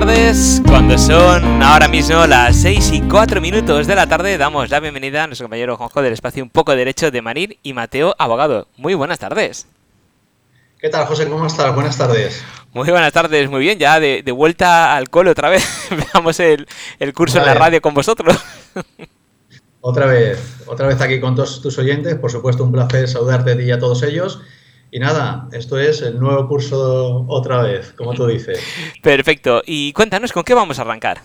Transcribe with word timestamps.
tardes. 0.00 0.62
Cuando 0.64 0.96
son 0.96 1.60
ahora 1.60 1.88
mismo 1.88 2.24
las 2.24 2.54
6 2.58 2.92
y 2.92 3.00
4 3.00 3.40
minutos 3.40 3.88
de 3.88 3.96
la 3.96 4.06
tarde, 4.06 4.38
damos 4.38 4.70
la 4.70 4.78
bienvenida 4.78 5.24
a 5.24 5.26
nuestro 5.26 5.46
compañero 5.46 5.76
Juanjo 5.76 6.02
del 6.02 6.12
Espacio 6.12 6.44
Un 6.44 6.50
poco 6.50 6.76
Derecho 6.76 7.10
de 7.10 7.20
Marín 7.20 7.56
y 7.64 7.72
Mateo 7.72 8.14
Abogado. 8.16 8.68
Muy 8.76 8.94
buenas 8.94 9.18
tardes. 9.18 9.66
¿Qué 10.78 10.88
tal, 10.88 11.04
José? 11.06 11.28
¿Cómo 11.28 11.46
estás? 11.46 11.74
Buenas 11.74 11.98
tardes. 11.98 12.44
Muy 12.72 12.88
buenas 12.88 13.12
tardes, 13.12 13.50
muy 13.50 13.58
bien. 13.58 13.80
Ya 13.80 13.98
de, 13.98 14.22
vuelta 14.30 14.94
al 14.94 15.10
cole 15.10 15.30
otra 15.30 15.48
vez. 15.48 15.66
Veamos 16.14 16.38
el, 16.38 16.68
curso 17.12 17.38
en 17.38 17.46
la 17.46 17.54
radio 17.54 17.82
con 17.82 17.92
vosotros. 17.92 18.38
Otra 19.80 20.06
vez, 20.06 20.38
otra 20.66 20.86
vez 20.86 21.00
aquí 21.00 21.18
con 21.18 21.34
todos 21.34 21.60
tus 21.60 21.76
oyentes. 21.76 22.14
Por 22.14 22.30
supuesto, 22.30 22.62
un 22.62 22.70
placer 22.70 23.08
saludarte 23.08 23.50
a 23.50 23.56
ti 23.56 23.64
y 23.64 23.72
a 23.72 23.80
todos 23.80 24.04
ellos. 24.04 24.42
Y 24.90 24.98
nada, 24.98 25.48
esto 25.52 25.78
es 25.78 26.00
el 26.00 26.18
nuevo 26.18 26.48
curso 26.48 27.26
otra 27.28 27.62
vez, 27.62 27.92
como 27.92 28.14
tú 28.14 28.26
dices. 28.26 28.58
Perfecto. 29.02 29.62
Y 29.66 29.92
cuéntanos, 29.92 30.32
¿con 30.32 30.44
qué 30.44 30.54
vamos 30.54 30.78
a 30.78 30.82
arrancar? 30.82 31.20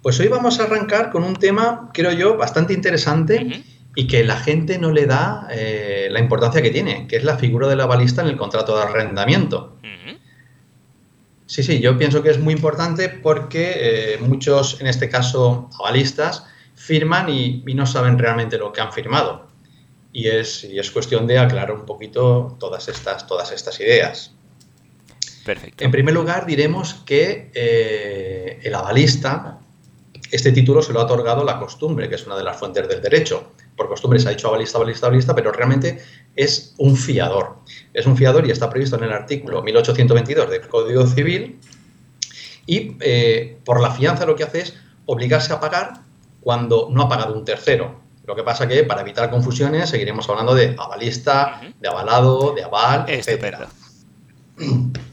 Pues 0.00 0.18
hoy 0.20 0.28
vamos 0.28 0.58
a 0.58 0.64
arrancar 0.64 1.10
con 1.10 1.24
un 1.24 1.36
tema, 1.36 1.90
creo 1.92 2.12
yo, 2.12 2.36
bastante 2.36 2.72
interesante 2.72 3.64
y 3.94 4.06
que 4.06 4.24
la 4.24 4.36
gente 4.36 4.78
no 4.78 4.92
le 4.92 5.06
da 5.06 5.48
eh, 5.50 6.08
la 6.10 6.20
importancia 6.20 6.62
que 6.62 6.70
tiene, 6.70 7.06
que 7.06 7.16
es 7.16 7.24
la 7.24 7.36
figura 7.36 7.66
de 7.66 7.76
la 7.76 7.86
balista 7.86 8.22
en 8.22 8.28
el 8.28 8.36
contrato 8.36 8.76
de 8.76 8.84
arrendamiento. 8.84 9.76
Sí, 11.46 11.62
sí, 11.62 11.80
yo 11.80 11.96
pienso 11.96 12.22
que 12.22 12.30
es 12.30 12.40
muy 12.40 12.54
importante 12.54 13.08
porque 13.08 13.72
eh, 13.76 14.18
muchos, 14.20 14.80
en 14.80 14.88
este 14.88 15.08
caso, 15.08 15.70
avalistas, 15.78 16.44
firman 16.74 17.28
y 17.28 17.62
no 17.74 17.86
saben 17.86 18.18
realmente 18.18 18.58
lo 18.58 18.72
que 18.72 18.80
han 18.80 18.92
firmado 18.92 19.45
y 20.16 20.28
es, 20.28 20.64
es 20.64 20.90
cuestión 20.90 21.26
de 21.26 21.38
aclarar 21.38 21.72
un 21.72 21.84
poquito 21.84 22.56
todas 22.58 22.88
estas, 22.88 23.26
todas 23.26 23.52
estas 23.52 23.78
ideas. 23.80 24.32
Perfecto. 25.44 25.84
En 25.84 25.90
primer 25.90 26.14
lugar, 26.14 26.46
diremos 26.46 26.94
que 27.04 27.50
eh, 27.52 28.58
el 28.62 28.74
avalista, 28.74 29.58
este 30.30 30.52
título 30.52 30.80
se 30.80 30.94
lo 30.94 31.00
ha 31.00 31.04
otorgado 31.04 31.44
la 31.44 31.58
costumbre, 31.58 32.08
que 32.08 32.14
es 32.14 32.26
una 32.26 32.34
de 32.34 32.44
las 32.44 32.56
fuentes 32.56 32.88
del 32.88 33.02
derecho. 33.02 33.52
Por 33.76 33.88
costumbre 33.88 34.18
se 34.18 34.28
ha 34.28 34.30
dicho 34.30 34.48
avalista, 34.48 34.78
avalista, 34.78 35.06
avalista, 35.06 35.34
pero 35.34 35.52
realmente 35.52 35.98
es 36.34 36.74
un 36.78 36.96
fiador. 36.96 37.58
Es 37.92 38.06
un 38.06 38.16
fiador 38.16 38.46
y 38.46 38.50
está 38.50 38.70
previsto 38.70 38.96
en 38.96 39.04
el 39.04 39.12
artículo 39.12 39.62
1822 39.62 40.48
del 40.48 40.66
Código 40.66 41.06
Civil. 41.06 41.60
Y 42.64 42.96
eh, 43.00 43.58
por 43.66 43.82
la 43.82 43.90
fianza 43.90 44.24
lo 44.24 44.34
que 44.34 44.44
hace 44.44 44.60
es 44.60 44.74
obligarse 45.04 45.52
a 45.52 45.60
pagar 45.60 46.00
cuando 46.40 46.88
no 46.90 47.02
ha 47.02 47.08
pagado 47.10 47.34
un 47.34 47.44
tercero. 47.44 48.05
Lo 48.26 48.34
que 48.34 48.42
pasa 48.42 48.66
que, 48.66 48.82
para 48.84 49.02
evitar 49.02 49.30
confusiones, 49.30 49.88
seguiremos 49.88 50.28
hablando 50.28 50.54
de 50.54 50.74
avalista, 50.78 51.60
de 51.80 51.88
avalado, 51.88 52.54
de 52.54 52.64
aval, 52.64 53.04
etc. 53.08 53.66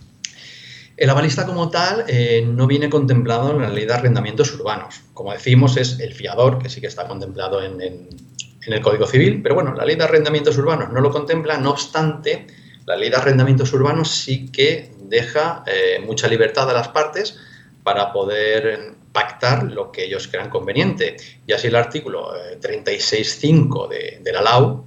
El 0.96 1.10
avalista 1.10 1.46
como 1.46 1.70
tal 1.70 2.06
eh, 2.08 2.46
no 2.48 2.68
viene 2.68 2.90
contemplado 2.90 3.52
en 3.52 3.62
la 3.62 3.70
ley 3.70 3.86
de 3.86 3.94
arrendamientos 3.94 4.54
urbanos. 4.54 5.02
Como 5.14 5.34
decimos, 5.34 5.76
es 5.76 6.00
el 6.00 6.14
fiador, 6.14 6.60
que 6.60 6.70
sí 6.70 6.82
que 6.82 6.88
está 6.88 7.08
contemplado 7.08 7.64
en, 7.64 7.82
el 7.82 8.82
Código 8.82 9.08
Civil, 9.08 9.42
pero 9.42 9.56
bueno, 9.56 9.74
la 9.74 9.86
ley 9.86 9.96
de 9.96 10.04
arrendamientos 10.04 10.58
urbanos 10.58 10.92
no 10.92 11.02
lo 11.02 11.12
contempla, 11.12 11.58
no 11.58 11.72
obstante, 11.72 12.48
la 12.86 12.96
ley 12.96 13.10
de 13.10 13.18
arrendamientos 13.18 13.74
urbanos 13.74 14.12
sí 14.12 14.52
que 14.52 14.92
deja 15.00 15.64
eh, 15.66 16.02
mucha 16.06 16.28
libertad 16.28 16.70
a 16.70 16.74
las 16.74 16.88
partes 16.90 17.38
para 17.84 18.14
poder 18.14 18.94
pactar 19.14 19.64
lo 19.64 19.92
que 19.92 20.06
ellos 20.06 20.28
crean 20.28 20.50
conveniente. 20.50 21.16
Y 21.48 21.54
así 21.54 21.68
el 21.68 21.76
artículo 21.76 22.34
36.5 22.60 23.94
eh, 23.94 24.18
de, 24.18 24.24
de, 24.24 24.34
la 24.34 24.42
LAU 24.42 24.86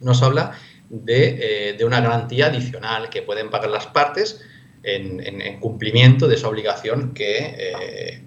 nos 0.00 0.22
habla 0.22 0.52
de, 0.90 1.76
eh, 1.78 1.84
una 1.84 2.00
garantía 2.00 2.46
adicional 2.46 3.08
que 3.08 3.22
pueden 3.22 3.48
pagar 3.48 3.70
las 3.70 3.86
partes 3.86 4.40
en, 4.82 5.60
cumplimiento 5.60 6.26
de 6.26 6.34
esa 6.34 6.48
obligación 6.48 7.14
que, 7.14 7.54
eh, 7.56 8.22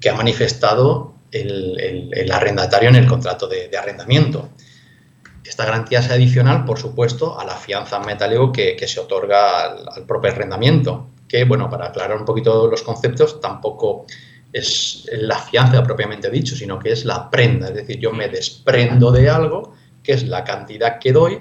que 0.00 0.08
ha 0.08 0.14
manifestado 0.14 1.14
el, 1.32 2.30
arrendatario 2.30 2.88
en 2.88 2.96
el 2.96 3.06
contrato 3.06 3.48
de, 3.48 3.76
arrendamiento. 3.76 4.50
Esta 5.44 5.64
garantía 5.64 6.00
es 6.00 6.10
adicional, 6.10 6.64
por 6.64 6.78
supuesto, 6.78 7.38
a 7.38 7.44
la 7.44 7.56
fianza 7.56 7.98
metálico 8.00 8.52
que, 8.52 8.76
que 8.76 8.86
se 8.86 9.00
otorga 9.00 9.62
al, 9.62 9.88
al 9.88 10.06
propio 10.06 10.30
arrendamiento 10.30 11.10
que, 11.28 11.44
bueno, 11.44 11.68
para 11.68 11.86
aclarar 11.86 12.16
un 12.16 12.24
poquito 12.24 12.68
los 12.68 12.82
conceptos, 12.82 13.40
tampoco 13.40 14.06
es 14.56 15.08
la 15.12 15.38
fianza 15.38 15.82
propiamente 15.82 16.30
dicho, 16.30 16.56
sino 16.56 16.78
que 16.78 16.92
es 16.92 17.04
la 17.04 17.28
prenda, 17.30 17.68
es 17.68 17.74
decir, 17.74 17.98
yo 17.98 18.12
me 18.12 18.28
desprendo 18.28 19.12
de 19.12 19.28
algo, 19.28 19.74
que 20.02 20.12
es 20.12 20.26
la 20.26 20.44
cantidad 20.44 20.98
que 20.98 21.12
doy 21.12 21.40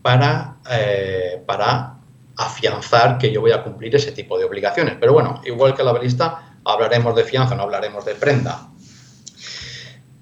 para, 0.00 0.58
eh, 0.70 1.42
para 1.44 1.98
afianzar 2.36 3.18
que 3.18 3.32
yo 3.32 3.40
voy 3.40 3.52
a 3.52 3.64
cumplir 3.64 3.96
ese 3.96 4.12
tipo 4.12 4.38
de 4.38 4.44
obligaciones. 4.44 4.96
Pero 5.00 5.12
bueno, 5.12 5.40
igual 5.44 5.74
que 5.74 5.82
la 5.82 5.92
balista, 5.92 6.56
hablaremos 6.64 7.16
de 7.16 7.24
fianza, 7.24 7.54
no 7.54 7.62
hablaremos 7.62 8.04
de 8.04 8.14
prenda. 8.14 8.68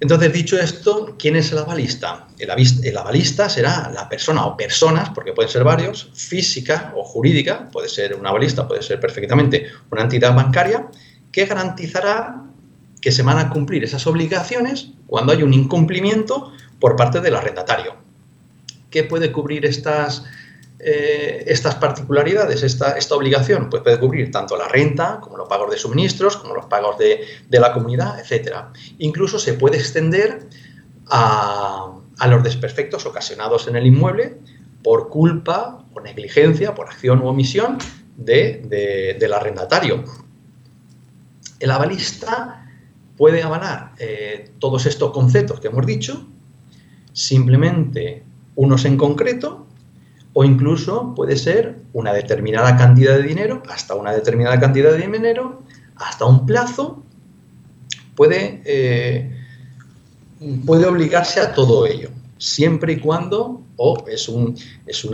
Entonces, 0.00 0.32
dicho 0.32 0.58
esto, 0.58 1.14
¿quién 1.18 1.36
es 1.36 1.52
el 1.52 1.58
avalista? 1.58 2.26
El, 2.38 2.96
avalista 2.96 3.50
será 3.50 3.90
la 3.92 4.08
persona 4.08 4.46
o 4.46 4.56
personas, 4.56 5.10
porque 5.10 5.34
pueden 5.34 5.50
ser 5.50 5.62
varios, 5.62 6.10
física 6.14 6.94
o 6.96 7.04
jurídica, 7.04 7.68
puede 7.70 7.86
ser 7.86 8.14
un 8.14 8.26
avalista, 8.26 8.66
puede 8.66 8.82
ser 8.82 8.98
perfectamente 8.98 9.66
una 9.90 10.02
entidad 10.02 10.34
bancaria, 10.34 10.88
que 11.32 11.46
garantizará 11.46 12.42
que 13.00 13.12
se 13.12 13.22
van 13.22 13.38
a 13.38 13.50
cumplir 13.50 13.84
esas 13.84 14.06
obligaciones 14.06 14.90
cuando 15.06 15.32
hay 15.32 15.42
un 15.42 15.54
incumplimiento 15.54 16.52
por 16.78 16.96
parte 16.96 17.20
del 17.20 17.34
arrendatario. 17.34 17.94
¿Qué 18.90 19.04
puede 19.04 19.32
cubrir 19.32 19.64
estas, 19.64 20.24
eh, 20.78 21.44
estas 21.46 21.76
particularidades, 21.76 22.62
esta, 22.62 22.96
esta, 22.96 23.14
obligación? 23.14 23.70
Pues 23.70 23.82
puede 23.82 23.98
cubrir 23.98 24.30
tanto 24.30 24.56
la 24.56 24.68
renta, 24.68 25.20
como 25.20 25.36
los 25.36 25.48
pagos 25.48 25.70
de 25.70 25.78
suministros, 25.78 26.36
como 26.36 26.54
los 26.54 26.66
pagos 26.66 26.98
de, 26.98 27.20
la 27.50 27.72
comunidad, 27.72 28.18
etc. 28.18 28.56
Incluso 28.98 29.38
se 29.38 29.54
puede 29.54 29.78
extender 29.78 30.48
a, 31.06 31.92
los 32.28 32.42
desperfectos 32.42 33.06
ocasionados 33.06 33.66
en 33.68 33.76
el 33.76 33.86
inmueble 33.86 34.36
por 34.82 35.08
culpa 35.08 35.84
o 35.94 36.00
negligencia, 36.00 36.74
por 36.74 36.88
acción 36.88 37.22
u 37.22 37.28
omisión 37.28 37.78
del 38.16 39.32
arrendatario. 39.32 40.04
El 41.60 41.70
avalista 41.70 42.66
puede 43.16 43.42
avalar 43.42 43.92
eh, 43.98 44.50
todos 44.58 44.86
estos 44.86 45.12
conceptos 45.12 45.60
que 45.60 45.68
hemos 45.68 45.84
dicho, 45.84 46.26
simplemente 47.12 48.24
unos 48.56 48.86
en 48.86 48.96
concreto, 48.96 49.66
o 50.32 50.44
incluso 50.44 51.14
puede 51.14 51.36
ser 51.36 51.76
una 51.92 52.12
determinada 52.12 52.76
cantidad 52.76 53.16
de 53.16 53.22
dinero, 53.24 53.62
hasta 53.68 53.94
una 53.94 54.12
determinada 54.12 54.58
cantidad 54.58 54.92
de 54.92 55.06
dinero, 55.06 55.62
hasta 55.96 56.24
un 56.24 56.46
plazo, 56.46 57.02
puede, 58.14 58.62
eh, 58.64 59.36
puede 60.64 60.86
obligarse 60.86 61.40
a 61.40 61.52
todo 61.52 61.86
ello, 61.86 62.10
siempre 62.38 62.94
y 62.94 63.00
cuando, 63.00 63.62
o 63.76 64.04
es 64.08 64.28
un, 64.28 64.56
es, 64.86 65.06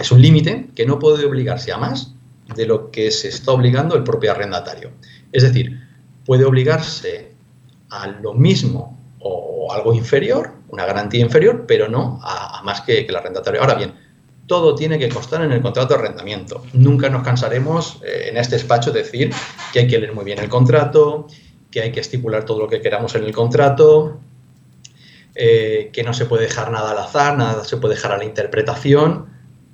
es 0.00 0.12
un 0.12 0.22
límite 0.22 0.70
que 0.74 0.86
no 0.86 0.98
puede 0.98 1.24
obligarse 1.24 1.70
a 1.72 1.78
más 1.78 2.14
de 2.56 2.66
lo 2.66 2.90
que 2.90 3.10
se 3.10 3.28
está 3.28 3.52
obligando 3.52 3.94
el 3.96 4.02
propio 4.02 4.32
arrendatario. 4.32 4.90
Es 5.32 5.42
decir, 5.42 5.83
puede 6.24 6.44
obligarse 6.44 7.32
a 7.90 8.06
lo 8.06 8.34
mismo 8.34 8.98
o 9.20 9.72
algo 9.72 9.94
inferior, 9.94 10.52
una 10.68 10.84
garantía 10.84 11.20
inferior, 11.20 11.64
pero 11.66 11.88
no 11.88 12.20
a, 12.22 12.60
más 12.64 12.82
que, 12.82 13.00
el 13.00 13.16
arrendatario. 13.16 13.60
Ahora 13.60 13.74
bien, 13.74 13.94
todo 14.46 14.74
tiene 14.74 14.98
que 14.98 15.08
constar 15.08 15.42
en 15.42 15.52
el 15.52 15.62
contrato 15.62 15.94
de 15.94 16.00
arrendamiento. 16.00 16.62
Nunca 16.74 17.08
nos 17.08 17.22
cansaremos 17.22 18.00
eh, 18.04 18.26
en 18.28 18.36
este 18.36 18.56
despacho 18.56 18.90
de 18.90 19.02
decir 19.02 19.32
que 19.72 19.80
hay 19.80 19.86
que 19.86 19.98
leer 19.98 20.12
muy 20.12 20.24
bien 20.24 20.38
el 20.38 20.48
contrato, 20.48 21.26
que 21.70 21.80
hay 21.80 21.92
que 21.92 22.00
estipular 22.00 22.44
todo 22.44 22.60
lo 22.60 22.68
que 22.68 22.80
queramos 22.80 23.14
en 23.14 23.24
el 23.24 23.32
contrato, 23.32 24.20
eh, 25.34 25.90
que 25.92 26.02
no 26.02 26.12
se 26.12 26.26
puede 26.26 26.44
dejar 26.44 26.70
nada 26.70 26.90
al 26.90 26.98
azar, 26.98 27.36
nada 27.36 27.64
se 27.64 27.78
puede 27.78 27.94
dejar 27.94 28.12
a 28.12 28.18
la 28.18 28.24
interpretación, 28.24 29.26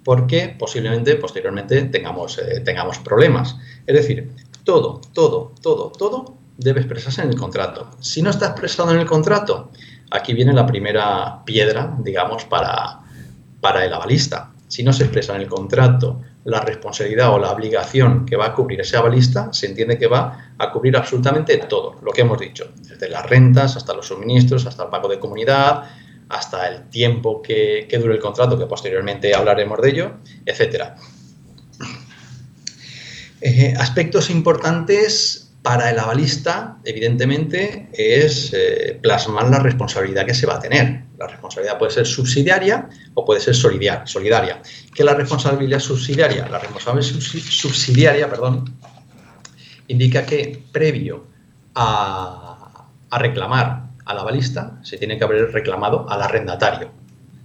porque 0.04 0.54
posiblemente 0.58 1.16
posteriormente 1.16 1.82
tengamos, 1.82 2.38
eh, 2.38 2.60
tengamos 2.60 2.98
problemas. 2.98 3.56
Es 3.86 3.96
decir, 3.96 4.30
todo, 4.64 5.00
todo, 5.12 5.52
todo, 5.60 5.90
todo 5.90 6.39
debe 6.60 6.80
expresarse 6.80 7.22
en 7.22 7.30
el 7.30 7.36
contrato. 7.36 7.90
Si 8.00 8.22
no 8.22 8.30
está 8.30 8.46
expresado 8.48 8.92
en 8.92 8.98
el 8.98 9.06
contrato, 9.06 9.70
aquí 10.10 10.34
viene 10.34 10.52
la 10.52 10.66
primera 10.66 11.44
piedra, 11.44 11.96
digamos, 11.98 12.44
para, 12.44 13.00
para 13.60 13.84
el 13.84 13.92
avalista. 13.92 14.52
Si 14.68 14.82
no 14.82 14.92
se 14.92 15.04
expresa 15.04 15.34
en 15.34 15.42
el 15.42 15.48
contrato 15.48 16.20
la 16.44 16.60
responsabilidad 16.60 17.34
o 17.34 17.38
la 17.38 17.50
obligación 17.50 18.24
que 18.24 18.36
va 18.36 18.46
a 18.46 18.54
cubrir 18.54 18.80
ese 18.80 18.96
avalista, 18.96 19.52
se 19.52 19.66
entiende 19.66 19.98
que 19.98 20.06
va 20.06 20.52
a 20.58 20.70
cubrir 20.70 20.96
absolutamente 20.96 21.56
todo, 21.58 21.98
lo 22.02 22.12
que 22.12 22.20
hemos 22.20 22.38
dicho, 22.38 22.72
desde 22.88 23.08
las 23.08 23.28
rentas 23.28 23.76
hasta 23.76 23.94
los 23.94 24.06
suministros, 24.06 24.66
hasta 24.66 24.84
el 24.84 24.90
pago 24.90 25.08
de 25.08 25.18
comunidad, 25.18 25.84
hasta 26.28 26.68
el 26.68 26.88
tiempo 26.88 27.42
que, 27.42 27.88
dure 28.00 28.14
el 28.14 28.20
contrato, 28.20 28.58
que 28.58 28.66
posteriormente 28.66 29.34
hablaremos 29.34 29.80
de 29.80 29.90
ello, 29.90 30.12
etcétera. 30.46 30.96
Eh, 33.40 33.74
aspectos 33.78 34.30
importantes 34.30 35.49
para 35.62 35.90
el 35.90 35.98
avalista, 35.98 36.78
evidentemente, 36.84 37.90
es 37.92 38.52
eh, 38.54 38.98
plasmar 39.02 39.50
la 39.50 39.58
responsabilidad 39.58 40.24
que 40.24 40.34
se 40.34 40.46
va 40.46 40.56
a 40.56 40.60
tener. 40.60 41.04
La 41.18 41.26
responsabilidad 41.26 41.78
puede 41.78 41.92
ser 41.92 42.06
subsidiaria 42.06 42.88
o 43.14 43.24
puede 43.26 43.40
ser 43.40 43.54
solidaria. 43.54 44.62
¿Qué 44.94 45.02
es 45.02 45.04
la 45.04 45.14
responsabilidad 45.14 45.78
subsidiaria? 45.78 46.48
La 46.48 46.58
responsabilidad 46.58 47.20
subsidiaria, 47.50 48.30
perdón, 48.30 48.74
indica 49.88 50.24
que 50.24 50.62
previo 50.72 51.26
a, 51.74 52.86
a 53.10 53.18
reclamar 53.18 53.90
al 54.06 54.18
avalista 54.18 54.78
se 54.82 54.96
tiene 54.96 55.18
que 55.18 55.24
haber 55.24 55.52
reclamado 55.52 56.08
al 56.08 56.22
arrendatario. 56.22 56.90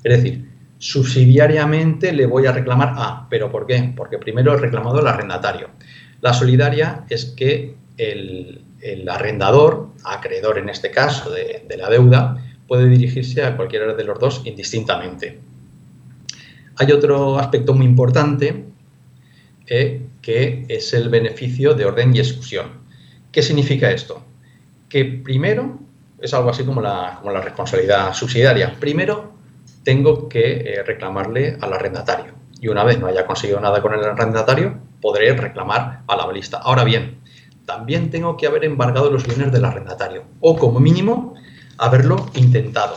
Es 0.03 0.17
decir, 0.17 0.49
subsidiariamente 0.77 2.13
le 2.13 2.25
voy 2.25 2.45
a 2.45 2.53
reclamar 2.53 2.93
a, 2.95 3.27
¿pero 3.29 3.51
por 3.51 3.67
qué? 3.67 3.93
Porque 3.95 4.19
primero 4.19 4.53
he 4.53 4.57
reclamado 4.57 4.99
al 4.99 5.07
arrendatario. 5.07 5.69
La 6.21 6.33
solidaria 6.33 7.05
es 7.09 7.25
que 7.25 7.75
el, 7.97 8.61
arrendador, 9.09 9.89
acreedor 10.03 10.57
en 10.57 10.69
este 10.69 10.91
caso 10.91 11.29
de, 11.31 11.65
la 11.77 11.89
deuda, 11.89 12.43
puede 12.67 12.87
dirigirse 12.89 13.43
a 13.43 13.55
cualquiera 13.55 13.93
de 13.93 14.03
los 14.03 14.19
dos 14.19 14.41
indistintamente. 14.45 15.39
Hay 16.77 16.91
otro 16.91 17.39
aspecto 17.39 17.73
muy 17.73 17.85
importante 17.85 18.65
eh, 19.67 20.01
que 20.21 20.65
es 20.67 20.93
el 20.93 21.09
beneficio 21.09 21.73
de 21.73 21.85
orden 21.85 22.15
y 22.15 22.19
exclusión. 22.19 22.85
¿Qué 23.31 23.41
significa 23.41 23.91
esto? 23.91 24.23
Que 24.89 25.05
primero 25.05 25.79
es 26.19 26.33
algo 26.33 26.49
así 26.49 26.63
como 26.63 26.81
la, 26.81 27.21
responsabilidad 27.43 28.13
subsidiaria. 28.13 28.75
Primero 28.79 29.33
tengo 29.83 30.27
que 30.27 30.61
eh, 30.61 30.83
reclamarle 30.83 31.57
al 31.61 31.73
arrendatario. 31.73 32.33
Y 32.59 32.67
una 32.67 32.83
vez 32.83 32.99
no 32.99 33.07
haya 33.07 33.25
conseguido 33.25 33.59
nada 33.59 33.81
con 33.81 33.93
el 33.93 34.03
arrendatario, 34.03 34.77
podré 35.01 35.33
reclamar 35.35 36.01
a 36.07 36.15
la 36.15 36.25
balista. 36.25 36.57
Ahora 36.57 36.83
bien, 36.83 37.19
también 37.65 38.11
tengo 38.11 38.37
que 38.37 38.47
haber 38.47 38.63
embargado 38.63 39.09
los 39.09 39.25
bienes 39.25 39.51
del 39.51 39.65
arrendatario 39.65 40.23
o 40.39 40.57
como 40.57 40.79
mínimo 40.79 41.35
haberlo 41.77 42.27
intentado. 42.35 42.95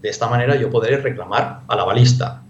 De 0.00 0.08
esta 0.08 0.28
manera 0.28 0.56
yo 0.56 0.70
podré 0.70 0.96
reclamar 0.96 1.60
a 1.68 1.76
la 1.76 1.84
balista. 1.84 2.42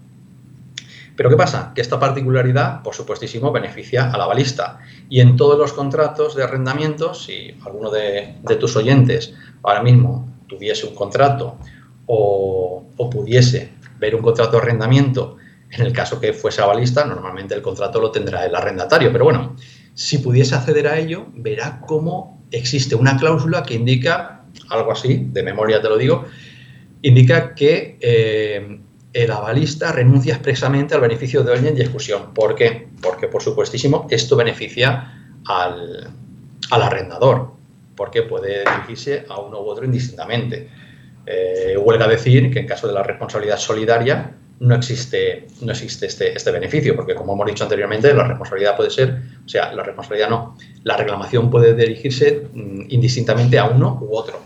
Pero 1.15 1.29
¿qué 1.29 1.35
pasa? 1.35 1.71
Que 1.75 1.81
esta 1.81 1.99
particularidad, 1.99 2.81
por 2.81 2.95
supuestísimo, 2.95 3.51
beneficia 3.51 4.11
a 4.11 4.17
la 4.17 4.25
balista. 4.25 4.79
Y 5.09 5.19
en 5.19 5.35
todos 5.35 5.59
los 5.59 5.73
contratos 5.73 6.35
de 6.35 6.43
arrendamiento, 6.43 7.13
si 7.13 7.55
alguno 7.63 7.91
de, 7.91 8.39
tus 8.59 8.75
oyentes 8.75 9.35
ahora 9.61 9.83
mismo 9.83 10.27
tuviese 10.47 10.87
un 10.87 10.95
contrato 10.95 11.57
o, 12.07 12.83
pudiese 13.11 13.73
ver 13.99 14.15
un 14.15 14.23
contrato 14.23 14.53
de 14.53 14.57
arrendamiento, 14.57 15.37
en 15.69 15.81
el 15.81 15.93
caso 15.93 16.19
que 16.19 16.33
fuese 16.33 16.61
avalista, 16.61 17.05
normalmente 17.05 17.53
el 17.53 17.61
contrato 17.61 17.99
lo 17.99 18.09
tendrá 18.09 18.45
el 18.45 18.55
arrendatario, 18.55 19.11
pero 19.11 19.25
bueno, 19.25 19.55
si 19.93 20.17
pudiese 20.19 20.55
acceder 20.55 20.87
a 20.87 20.97
ello, 20.97 21.27
verá 21.33 21.81
cómo 21.85 22.43
existe 22.51 22.95
una 22.95 23.17
cláusula 23.17 23.63
que 23.63 23.75
indica, 23.75 24.45
algo 24.69 24.91
así, 24.91 25.27
de 25.31 25.43
memoria 25.43 25.81
te 25.81 25.89
lo 25.89 25.97
digo, 25.97 26.25
indica 27.01 27.53
que 27.53 27.97
eh, 27.99 28.79
el 29.13 29.31
avalista 29.31 29.91
renuncia 29.91 30.33
expresamente 30.33 30.95
al 30.95 31.01
beneficio 31.01 31.43
de 31.43 31.51
orden 31.51 31.77
y 31.77 31.81
exclusión. 31.81 32.33
¿Por 32.33 32.55
qué? 32.55 32.87
Porque, 33.01 33.27
por 33.27 33.43
supuestísimo, 33.43 34.07
esto 34.09 34.35
beneficia 34.35 35.37
al, 35.45 36.09
al 36.71 36.81
arrendador, 36.81 37.51
porque 37.95 38.23
puede 38.23 38.63
dirigirse 38.63 39.25
a 39.29 39.39
uno 39.39 39.61
u 39.61 39.65
otro 39.65 39.85
indistintamente. 39.85 40.69
Eh, 41.25 41.77
huelga 41.77 42.07
decir 42.07 42.51
que 42.51 42.59
en 42.59 42.67
caso 42.67 42.87
de 42.87 42.93
la 42.93 43.03
responsabilidad 43.03 43.57
solidaria 43.57 44.35
no 44.59 44.75
existe, 44.75 45.47
no 45.61 45.71
existe 45.71 46.05
este, 46.05 46.35
este 46.35 46.51
beneficio, 46.51 46.95
porque 46.95 47.15
como 47.15 47.33
hemos 47.33 47.47
dicho 47.47 47.63
anteriormente, 47.63 48.13
la 48.13 48.27
responsabilidad 48.27 48.75
puede 48.75 48.89
ser, 48.89 49.21
o 49.45 49.49
sea, 49.49 49.73
la 49.73 49.83
responsabilidad 49.83 50.29
no, 50.29 50.57
la 50.83 50.95
reclamación 50.95 51.49
puede 51.49 51.73
dirigirse 51.73 52.47
mm, 52.53 52.85
indistintamente 52.89 53.59
a 53.59 53.65
uno 53.65 53.99
u 54.01 54.15
otro. 54.15 54.39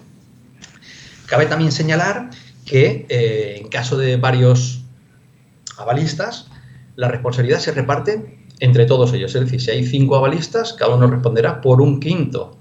Cabe 1.28 1.46
también 1.46 1.72
señalar 1.72 2.30
que 2.66 3.06
eh, 3.10 3.58
en 3.62 3.70
caso 3.70 3.98
de 3.98 4.18
varios 4.18 4.82
avalistas, 5.78 6.48
la 6.96 7.10
responsabilidad 7.10 7.60
se 7.60 7.72
reparte 7.72 8.40
entre 8.60 8.86
todos 8.86 9.14
ellos. 9.14 9.36
Es 9.36 9.42
decir, 9.42 9.62
si 9.62 9.72
hay 9.72 9.86
cinco 9.86 10.16
avalistas, 10.16 10.74
cada 10.74 10.96
uno 10.96 11.08
responderá 11.08 11.62
por 11.62 11.82
un 11.82 12.00
quinto 12.00 12.58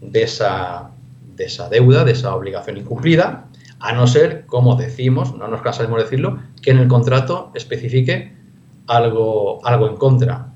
de 0.00 0.22
esa, 0.22 0.90
de 1.36 1.44
esa 1.44 1.68
deuda, 1.68 2.04
de 2.04 2.12
esa 2.12 2.34
obligación 2.34 2.78
incumplida 2.78 3.46
a 3.78 3.92
no 3.92 4.06
ser, 4.06 4.46
como 4.46 4.76
decimos, 4.76 5.34
no 5.36 5.48
nos 5.48 5.62
cansaremos 5.62 5.98
de 5.98 6.04
decirlo, 6.04 6.38
que 6.62 6.70
en 6.70 6.78
el 6.78 6.88
contrato 6.88 7.50
especifique 7.54 8.34
algo, 8.86 9.64
algo 9.66 9.88
en 9.88 9.96
contra, 9.96 10.52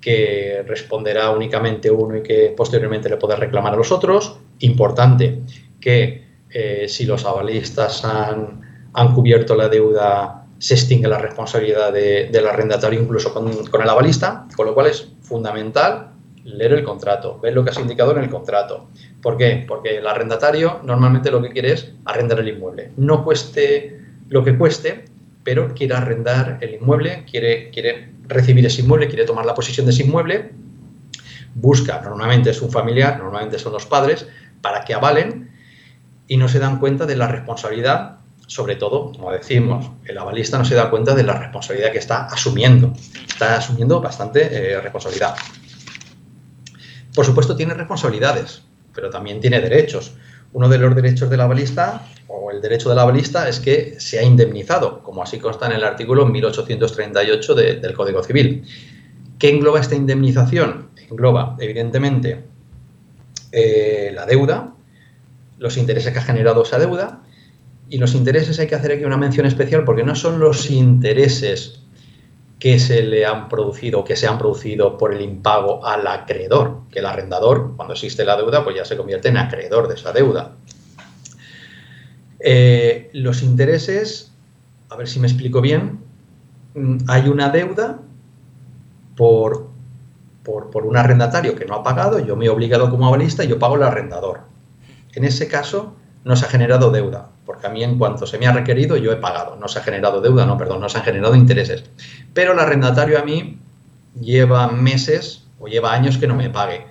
que 0.00 0.64
responderá 0.66 1.30
únicamente 1.30 1.90
uno 1.90 2.16
y 2.16 2.22
que 2.22 2.54
posteriormente 2.56 3.08
le 3.08 3.16
podrá 3.16 3.36
reclamar 3.36 3.74
a 3.74 3.76
los 3.76 3.92
otros. 3.92 4.38
Importante 4.60 5.42
que 5.80 6.24
eh, 6.50 6.86
si 6.88 7.04
los 7.04 7.24
avalistas 7.24 8.04
han, 8.04 8.88
han, 8.92 9.14
cubierto 9.14 9.54
la 9.54 9.68
deuda, 9.68 10.46
se 10.58 10.74
extingue 10.74 11.08
la 11.08 11.18
responsabilidad 11.18 11.92
del 11.92 12.46
arrendatario 12.46 13.00
incluso 13.00 13.34
con, 13.34 13.66
con 13.66 13.82
el 13.82 13.88
avalista, 13.88 14.46
con 14.56 14.66
lo 14.66 14.74
cual 14.74 14.86
es 14.86 15.08
fundamental 15.20 16.15
leer 16.46 16.72
el 16.72 16.84
contrato, 16.84 17.38
ver 17.40 17.52
lo 17.52 17.64
que 17.64 17.70
has 17.70 17.78
indicado 17.78 18.16
en 18.16 18.22
el 18.22 18.30
contrato. 18.30 18.88
¿Por 19.20 19.36
qué? 19.36 19.64
Porque 19.66 19.98
el 19.98 20.06
arrendatario 20.06 20.80
normalmente 20.84 21.30
lo 21.30 21.42
que 21.42 21.50
quiere 21.50 21.72
es 21.72 21.92
arrendar 22.04 22.38
el 22.38 22.48
inmueble. 22.48 22.92
No 22.96 23.24
cueste 23.24 24.00
lo 24.28 24.44
que 24.44 24.56
cueste, 24.56 25.04
pero 25.42 25.74
quiere 25.74 25.94
arrendar 25.94 26.58
el 26.60 26.74
inmueble, 26.74 27.24
quiere, 27.30 27.70
quiere 27.70 28.10
recibir 28.26 28.64
ese 28.66 28.82
inmueble, 28.82 29.08
quiere 29.08 29.24
tomar 29.24 29.44
la 29.44 29.54
posesión 29.54 29.86
de 29.86 29.92
ese 29.92 30.04
inmueble, 30.04 30.52
busca, 31.54 32.00
normalmente 32.02 32.50
es 32.50 32.60
un 32.62 32.70
familiar, 32.70 33.18
normalmente 33.18 33.58
son 33.58 33.72
los 33.72 33.86
padres, 33.86 34.26
para 34.60 34.84
que 34.84 34.94
avalen 34.94 35.50
y 36.28 36.36
no 36.36 36.48
se 36.48 36.58
dan 36.58 36.78
cuenta 36.78 37.06
de 37.06 37.16
la 37.16 37.28
responsabilidad, 37.28 38.18
sobre 38.46 38.76
todo, 38.76 39.12
como 39.12 39.32
decimos, 39.32 39.90
el 40.04 40.18
avalista 40.18 40.58
no 40.58 40.64
se 40.64 40.74
da 40.74 40.90
cuenta 40.90 41.14
de 41.14 41.22
la 41.22 41.38
responsabilidad 41.38 41.92
que 41.92 41.98
está 41.98 42.26
asumiendo. 42.26 42.92
Está 43.26 43.56
asumiendo 43.56 44.00
bastante 44.00 44.72
eh, 44.72 44.80
responsabilidad. 44.80 45.34
Por 47.16 47.24
supuesto, 47.24 47.56
tiene 47.56 47.72
responsabilidades, 47.72 48.62
pero 48.94 49.08
también 49.08 49.40
tiene 49.40 49.58
derechos. 49.58 50.12
Uno 50.52 50.68
de 50.68 50.76
los 50.76 50.94
derechos 50.94 51.30
de 51.30 51.38
la 51.38 51.46
balista, 51.46 52.06
o 52.28 52.50
el 52.50 52.60
derecho 52.60 52.90
de 52.90 52.94
la 52.94 53.04
balista, 53.04 53.48
es 53.48 53.58
que 53.58 53.98
se 53.98 54.18
ha 54.18 54.22
indemnizado, 54.22 55.02
como 55.02 55.22
así 55.22 55.38
consta 55.38 55.64
en 55.64 55.72
el 55.72 55.84
artículo 55.84 56.26
1838 56.26 57.54
del 57.54 57.94
Código 57.94 58.22
Civil. 58.22 58.64
¿Qué 59.38 59.48
engloba 59.48 59.80
esta 59.80 59.94
indemnización? 59.94 60.90
Engloba, 61.08 61.56
evidentemente, 61.58 62.44
eh, 63.50 64.12
la 64.14 64.26
deuda, 64.26 64.74
los 65.58 65.78
intereses 65.78 66.12
que 66.12 66.18
ha 66.18 66.22
generado 66.22 66.64
esa 66.64 66.78
deuda, 66.78 67.22
y 67.88 67.96
los 67.96 68.14
intereses 68.14 68.60
hay 68.60 68.66
que 68.66 68.74
hacer 68.74 68.92
aquí 68.92 69.04
una 69.04 69.16
mención 69.16 69.46
especial 69.46 69.84
porque 69.84 70.04
no 70.04 70.14
son 70.14 70.38
los 70.38 70.70
intereses 70.70 71.85
que 72.66 72.80
se 72.80 73.00
le 73.04 73.24
han 73.24 73.48
producido, 73.48 74.02
que 74.02 74.16
se 74.16 74.26
han 74.26 74.38
producido 74.38 74.98
por 74.98 75.14
el 75.14 75.20
impago 75.20 75.86
al 75.86 76.04
acreedor, 76.04 76.80
que 76.90 76.98
el 76.98 77.06
arrendador, 77.06 77.74
cuando 77.76 77.94
existe 77.94 78.24
la 78.24 78.36
deuda, 78.36 78.64
pues 78.64 78.74
ya 78.74 78.84
se 78.84 78.96
convierte 78.96 79.28
en 79.28 79.36
acreedor 79.36 79.86
de 79.86 79.94
esa 79.94 80.10
deuda. 80.10 80.56
Eh, 82.40 83.08
los 83.12 83.44
intereses, 83.44 84.32
a 84.88 84.96
ver 84.96 85.06
si 85.06 85.20
me 85.20 85.28
explico 85.28 85.60
bien, 85.60 86.00
mm, 86.74 86.96
hay 87.06 87.28
una 87.28 87.50
deuda 87.50 88.00
por, 89.16 89.68
por, 90.42 90.70
por, 90.70 90.86
un 90.86 90.96
arrendatario 90.96 91.54
que 91.54 91.66
no 91.66 91.76
ha 91.76 91.82
pagado, 91.84 92.18
yo 92.18 92.34
me 92.34 92.46
he 92.46 92.48
obligado 92.48 92.90
como 92.90 93.06
avalista 93.06 93.44
y 93.44 93.46
yo 93.46 93.60
pago 93.60 93.76
el 93.76 93.84
arrendador. 93.84 94.40
En 95.14 95.22
ese 95.22 95.46
caso, 95.46 95.94
no 96.26 96.36
se 96.36 96.44
ha 96.44 96.48
generado 96.48 96.90
deuda 96.90 97.30
porque 97.46 97.68
a 97.68 97.70
mí 97.70 97.82
en 97.82 97.96
cuanto 97.96 98.26
se 98.26 98.38
me 98.38 98.46
ha 98.46 98.52
requerido 98.52 98.96
yo 98.96 99.12
he 99.12 99.16
pagado, 99.16 99.56
no 99.56 99.68
se 99.68 99.78
ha 99.78 99.82
generado 99.82 100.20
deuda, 100.20 100.44
no, 100.44 100.58
perdón, 100.58 100.80
no 100.80 100.88
se 100.88 100.98
han 100.98 101.04
generado 101.04 101.36
intereses. 101.36 101.84
Pero 102.34 102.52
el 102.52 102.58
arrendatario 102.58 103.18
a 103.18 103.22
mí 103.22 103.60
lleva 104.20 104.66
meses 104.66 105.44
o 105.60 105.68
lleva 105.68 105.94
años 105.94 106.18
que 106.18 106.26
no 106.26 106.34
me 106.34 106.50
pague. 106.50 106.86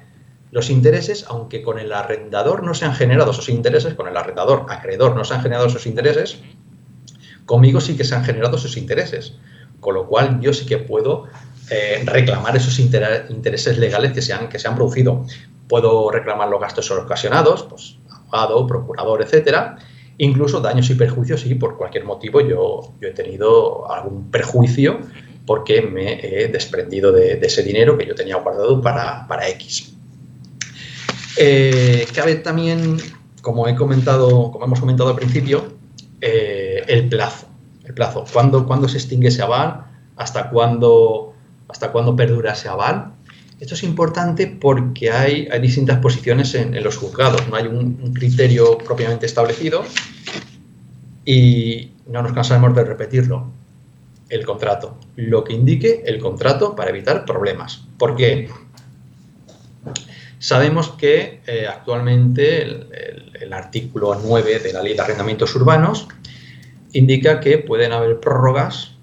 Los 0.52 0.70
intereses, 0.70 1.26
aunque 1.28 1.62
con 1.62 1.78
el 1.78 1.92
arrendador 1.92 2.64
no 2.64 2.74
se 2.74 2.86
han 2.86 2.96
generado 2.96 3.32
esos 3.32 3.50
intereses, 3.50 3.94
con 3.94 4.08
el 4.08 4.16
arrendador, 4.16 4.66
acreedor, 4.70 5.14
no 5.14 5.26
se 5.26 5.34
han 5.34 5.42
generado 5.42 5.68
esos 5.68 5.86
intereses, 5.86 6.40
conmigo 7.46 7.82
sí 7.82 7.98
que 7.98 8.06
se 8.06 8.16
han 8.16 8.24
generado 8.24 8.56
esos 8.56 8.78
intereses. 8.78 9.36
Con 9.82 9.96
lo 9.96 10.08
cual 10.08 10.40
yo 10.40 10.54
sí 10.54 10.66
que 10.66 10.78
puedo 10.78 11.26
eh, 11.70 12.02
reclamar 12.06 12.56
esos 12.56 12.80
intereses 12.80 13.78
legales 13.78 14.14
que 14.14 14.22
se, 14.22 14.32
han, 14.32 14.48
que 14.48 14.58
se 14.58 14.70
han 14.70 14.76
producido. 14.76 15.26
Puedo 15.68 16.10
reclamar 16.12 16.48
los 16.48 16.62
gastos 16.62 16.90
ocasionados, 16.92 17.64
pues 17.64 17.98
procurador, 18.68 19.22
etcétera, 19.22 19.78
Incluso 20.18 20.62
daños 20.62 20.90
y 20.90 20.96
perjuicios 20.96 21.46
y 21.46 21.56
por 21.56 21.78
cualquier 21.78 22.06
motivo 22.06 22.40
yo, 22.40 22.94
yo 23.02 23.08
he 23.10 23.12
tenido 23.12 23.92
algún 23.92 24.32
perjuicio 24.32 25.00
porque 25.46 25.82
me 25.82 26.20
he 26.26 26.48
desprendido 26.48 27.12
de, 27.12 27.34
ese 27.42 27.64
dinero 27.64 27.98
que 27.98 28.06
yo 28.06 28.16
tenía 28.16 28.38
guardado 28.38 28.82
para, 28.82 29.28
para 29.28 29.50
X. 29.50 29.94
Eh, 31.38 32.08
cabe 32.16 32.36
también, 32.36 32.98
como 33.42 33.68
he 33.68 33.76
comentado, 33.76 34.52
como 34.52 34.66
hemos 34.66 34.80
comentado 34.80 35.10
al 35.10 35.18
principio, 35.18 35.74
eh, 36.22 36.84
el 36.88 37.10
plazo. 37.10 37.48
El 37.84 37.94
plazo. 37.94 38.24
¿Cuándo, 38.32 38.66
¿Cuándo, 38.66 38.88
se 38.88 38.98
extingue 38.98 39.28
ese 39.28 39.42
aval? 39.42 39.86
¿Hasta 40.16 40.50
cuándo, 40.50 41.34
hasta 41.68 41.92
cuándo 41.92 42.16
perdura 42.16 42.54
ese 42.54 42.70
aval? 42.70 43.15
Esto 43.60 43.74
es 43.74 43.84
importante 43.84 44.48
porque 44.48 45.12
hay, 45.12 45.48
distintas 45.62 46.00
posiciones 46.00 46.54
en, 46.56 46.84
los 46.84 46.98
juzgados, 46.98 47.48
no 47.48 47.56
hay 47.56 47.68
un, 47.68 48.14
criterio 48.14 48.78
propiamente 48.78 49.26
establecido 49.26 49.84
y 51.24 51.92
no 52.08 52.22
nos 52.22 52.34
cansaremos 52.34 52.76
de 52.76 52.84
repetirlo. 52.84 53.52
El 54.28 54.44
contrato, 54.44 54.98
lo 55.16 55.44
que 55.44 55.54
indique 55.54 56.04
el 56.06 56.20
contrato 56.20 56.76
para 56.76 56.90
evitar 56.90 57.26
problemas. 57.26 57.86
¿Por 57.98 58.16
qué? 58.16 58.50
Sabemos 60.40 60.90
que 60.90 61.42
eh, 61.48 61.68
actualmente 61.68 62.62
el, 62.62 63.54
artículo 63.54 64.20
9 64.22 64.60
de 64.60 64.74
la 64.74 64.82
Ley 64.82 64.96
de 64.96 65.02
Arrendamientos 65.02 65.56
Urbanos 65.56 66.08
indica 66.92 67.40
que 67.40 67.60
pueden 67.60 67.94
haber 67.94 68.20
prórrogas 68.20 68.95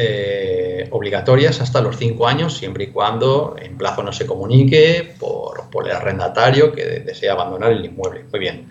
eh, 0.00 0.86
obligatorias 0.92 1.60
hasta 1.60 1.80
los 1.80 1.96
cinco 1.96 2.28
años, 2.28 2.56
siempre 2.56 2.84
y 2.84 2.86
cuando 2.92 3.56
en 3.60 3.76
plazo 3.76 4.04
no 4.04 4.12
se 4.12 4.26
comunique 4.26 5.16
por, 5.18 5.66
el 5.84 5.90
arrendatario 5.90 6.70
que 6.70 7.00
desea 7.00 7.32
abandonar 7.32 7.72
el 7.72 7.84
inmueble. 7.84 8.24
Muy 8.30 8.38
bien. 8.38 8.68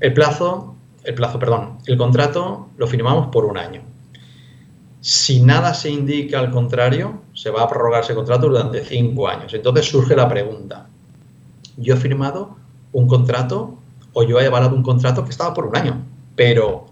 El 0.00 0.12
plazo, 0.12 0.74
el 1.04 1.14
plazo, 1.14 1.38
perdón, 1.38 1.78
el 1.86 1.96
contrato 1.96 2.70
lo 2.78 2.88
firmamos 2.88 3.28
por 3.28 3.44
un 3.44 3.58
año. 3.58 3.82
Si 5.00 5.40
nada 5.40 5.72
se 5.72 5.88
indica 5.88 6.40
al 6.40 6.50
contrario, 6.50 7.22
se 7.32 7.50
va 7.50 7.62
a 7.62 7.68
prorrogar 7.68 8.02
ese 8.02 8.16
contrato 8.16 8.48
durante 8.48 8.84
cinco 8.84 9.28
años. 9.28 9.54
Entonces 9.54 9.86
surge 9.86 10.16
la 10.16 10.28
pregunta, 10.28 10.88
¿yo 11.76 11.94
he 11.94 11.96
firmado 11.96 12.56
un 12.90 13.06
contrato 13.06 13.78
o 14.14 14.24
yo 14.24 14.40
he 14.40 14.46
avalado 14.46 14.74
un 14.74 14.82
contrato 14.82 15.22
que 15.22 15.30
estaba 15.30 15.54
por 15.54 15.66
un 15.66 15.76
año? 15.76 16.04
Pero 16.34 16.86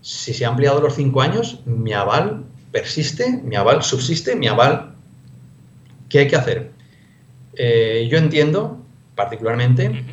si 0.00 0.32
se 0.32 0.46
ha 0.46 0.48
ampliado 0.48 0.80
los 0.80 0.94
cinco 0.94 1.20
años, 1.20 1.60
mi 1.66 1.92
aval 1.92 2.46
persiste, 2.70 3.40
mi 3.42 3.56
aval 3.56 3.82
subsiste, 3.82 4.36
mi 4.36 4.48
aval, 4.48 4.94
¿qué 6.08 6.20
hay 6.20 6.28
que 6.28 6.36
hacer? 6.36 6.70
Eh, 7.54 8.08
yo 8.10 8.18
entiendo, 8.18 8.78
particularmente, 9.14 10.04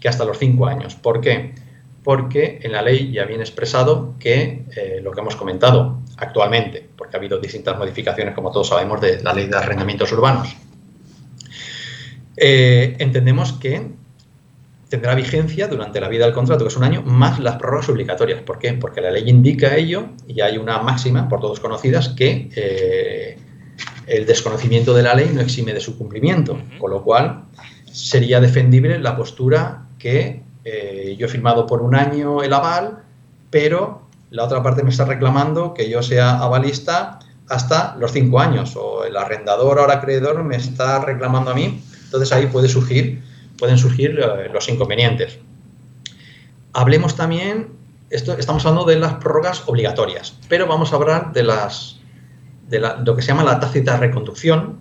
que 0.00 0.08
hasta 0.08 0.24
los 0.24 0.38
cinco 0.38 0.66
años. 0.66 0.94
¿Por 0.94 1.20
qué? 1.20 1.54
Porque 2.02 2.60
en 2.62 2.72
la 2.72 2.82
ley 2.82 3.10
ya 3.12 3.24
viene 3.24 3.42
expresado 3.42 4.14
que 4.18 4.64
eh, 4.76 5.00
lo 5.02 5.12
que 5.12 5.20
hemos 5.20 5.36
comentado 5.36 6.00
actualmente, 6.16 6.86
porque 6.96 7.16
ha 7.16 7.18
habido 7.18 7.38
distintas 7.38 7.78
modificaciones, 7.78 8.34
como 8.34 8.50
todos 8.50 8.68
sabemos, 8.68 9.00
de 9.00 9.22
la 9.22 9.32
ley 9.32 9.46
de 9.46 9.56
arrendamientos 9.56 10.12
urbanos. 10.12 10.56
Eh, 12.36 12.96
entendemos 12.98 13.52
que 13.54 13.90
tendrá 14.94 15.16
vigencia 15.16 15.66
durante 15.66 16.00
la 16.00 16.08
vida 16.08 16.24
del 16.24 16.34
contrato, 16.34 16.64
que 16.64 16.68
es 16.68 16.76
un 16.76 16.84
año, 16.84 17.02
más 17.02 17.40
las 17.40 17.56
prórrogas 17.56 17.88
obligatorias. 17.88 18.42
¿Por 18.42 18.60
qué? 18.60 18.74
Porque 18.74 19.00
la 19.00 19.10
ley 19.10 19.28
indica 19.28 19.74
ello 19.74 20.06
y 20.28 20.40
hay 20.40 20.56
una 20.56 20.78
máxima, 20.78 21.28
por 21.28 21.40
todos 21.40 21.58
conocidas, 21.58 22.10
que 22.10 22.48
eh, 22.54 23.36
el 24.06 24.24
desconocimiento 24.24 24.94
de 24.94 25.02
la 25.02 25.14
ley 25.14 25.30
no 25.34 25.40
exime 25.40 25.74
de 25.74 25.80
su 25.80 25.98
cumplimiento, 25.98 26.60
con 26.78 26.92
lo 26.92 27.02
cual 27.02 27.46
sería 27.90 28.40
defendible 28.40 29.00
la 29.00 29.16
postura 29.16 29.86
que 29.98 30.42
eh, 30.64 31.16
yo 31.18 31.26
he 31.26 31.28
firmado 31.28 31.66
por 31.66 31.82
un 31.82 31.96
año 31.96 32.44
el 32.44 32.52
aval, 32.52 33.02
pero 33.50 34.02
la 34.30 34.44
otra 34.44 34.62
parte 34.62 34.84
me 34.84 34.90
está 34.90 35.04
reclamando 35.04 35.74
que 35.74 35.90
yo 35.90 36.02
sea 36.02 36.38
avalista 36.38 37.18
hasta 37.48 37.96
los 37.98 38.12
cinco 38.12 38.38
años, 38.38 38.76
o 38.76 39.04
el 39.04 39.16
arrendador 39.16 39.80
ahora 39.80 39.94
acreedor 39.94 40.44
me 40.44 40.56
está 40.56 41.00
reclamando 41.00 41.50
a 41.50 41.54
mí, 41.54 41.82
entonces 42.04 42.32
ahí 42.32 42.46
puede 42.46 42.68
surgir 42.68 43.22
pueden 43.58 43.78
surgir 43.78 44.18
eh, 44.18 44.50
los 44.52 44.68
inconvenientes. 44.68 45.38
Hablemos 46.72 47.14
también, 47.14 47.70
estamos 48.10 48.64
hablando 48.66 48.84
de 48.88 48.98
las 48.98 49.14
prórrogas 49.14 49.62
obligatorias, 49.66 50.38
pero 50.48 50.66
vamos 50.66 50.92
a 50.92 50.96
hablar 50.96 51.32
de, 51.32 51.44
las, 51.44 52.00
de 52.68 52.80
lo 52.80 53.14
que 53.14 53.22
se 53.22 53.28
llama 53.28 53.44
la 53.44 53.60
tácita 53.60 53.96
reconducción 53.96 54.78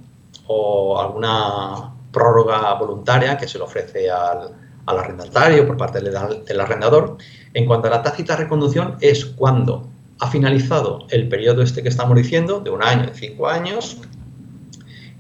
o 0.48 1.00
alguna 1.00 1.94
prórroga 2.12 2.74
voluntaria 2.76 3.38
que 3.38 3.48
se 3.48 3.58
le 3.58 3.64
ofrece 3.64 4.10
al, 4.10 4.56
arrendatario 4.86 5.66
por 5.66 5.78
parte 5.78 6.02
del, 6.02 6.14
del, 6.46 6.60
arrendador. 6.60 7.18
En 7.54 7.66
cuanto 7.66 7.88
a 7.88 7.92
la 7.92 8.02
tácita 8.02 8.36
reconducción, 8.36 8.98
es 9.00 9.26
cuando 9.26 9.88
ha 10.20 10.28
finalizado 10.28 11.06
el 11.10 11.28
periodo 11.30 11.62
este 11.62 11.84
que 11.84 11.90
estamos 11.90 12.16
diciendo, 12.18 12.60
de 12.60 12.70
un 12.70 12.84
año, 12.84 13.08
de 13.08 13.14
cinco 13.14 13.48
años, 13.48 14.02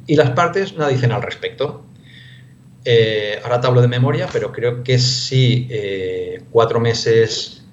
y 0.07 0.15
las 0.15 0.31
partes 0.31 0.75
nada 0.77 0.89
dicen 0.89 1.11
al 1.11 1.21
respecto. 1.21 1.83
Eh, 2.85 3.39
ahora 3.43 3.61
te 3.61 3.71
de 3.71 3.87
memoria, 3.87 4.27
pero 4.31 4.51
creo 4.51 4.83
que 4.83 4.99
si 4.99 5.67
eh, 5.69 6.43
cuatro 6.51 6.79
meses 6.79 7.63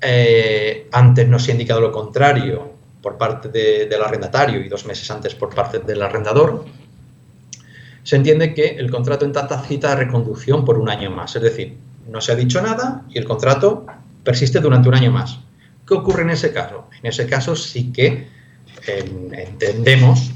eh, 0.00 0.88
antes 0.92 1.28
no 1.28 1.38
se 1.38 1.50
ha 1.50 1.54
indicado 1.54 1.80
lo 1.80 1.90
contrario 1.90 2.74
por 3.02 3.18
parte 3.18 3.48
del 3.48 4.02
arrendatario 4.02 4.60
y 4.60 4.68
dos 4.68 4.86
meses 4.86 5.10
antes 5.10 5.34
por 5.34 5.52
parte 5.52 5.80
del 5.80 6.02
arrendador, 6.02 6.64
se 8.04 8.16
entiende 8.16 8.54
que 8.54 8.68
el 8.68 8.90
contrato 8.90 9.24
en 9.24 9.32
tanta 9.32 9.60
cita 9.62 9.90
de 9.90 9.96
reconducción 10.04 10.64
por 10.64 10.78
un 10.78 10.88
año 10.88 11.10
más. 11.10 11.34
Es 11.34 11.42
decir, 11.42 11.76
no 12.08 12.20
se 12.20 12.32
ha 12.32 12.36
dicho 12.36 12.62
nada 12.62 13.04
y 13.10 13.18
el 13.18 13.24
contrato 13.24 13.84
persiste 14.22 14.60
durante 14.60 14.88
un 14.88 14.94
año 14.94 15.10
más. 15.10 15.40
¿Qué 15.86 15.94
ocurre 15.94 16.22
en 16.22 16.30
ese 16.30 16.52
caso? 16.52 16.88
En 17.02 17.06
ese 17.06 17.26
caso 17.26 17.56
sí 17.56 17.92
que 17.92 18.28
entendemos 18.86 20.32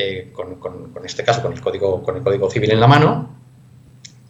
eh, 0.00 0.30
con, 0.32 1.04
este 1.04 1.24
caso, 1.24 1.42
con 1.42 1.52
el, 1.52 1.60
código, 1.60 2.04
con 2.04 2.16
el 2.16 2.22
Código 2.22 2.48
Civil 2.48 2.70
en 2.70 2.78
la 2.78 2.86
mano, 2.86 3.30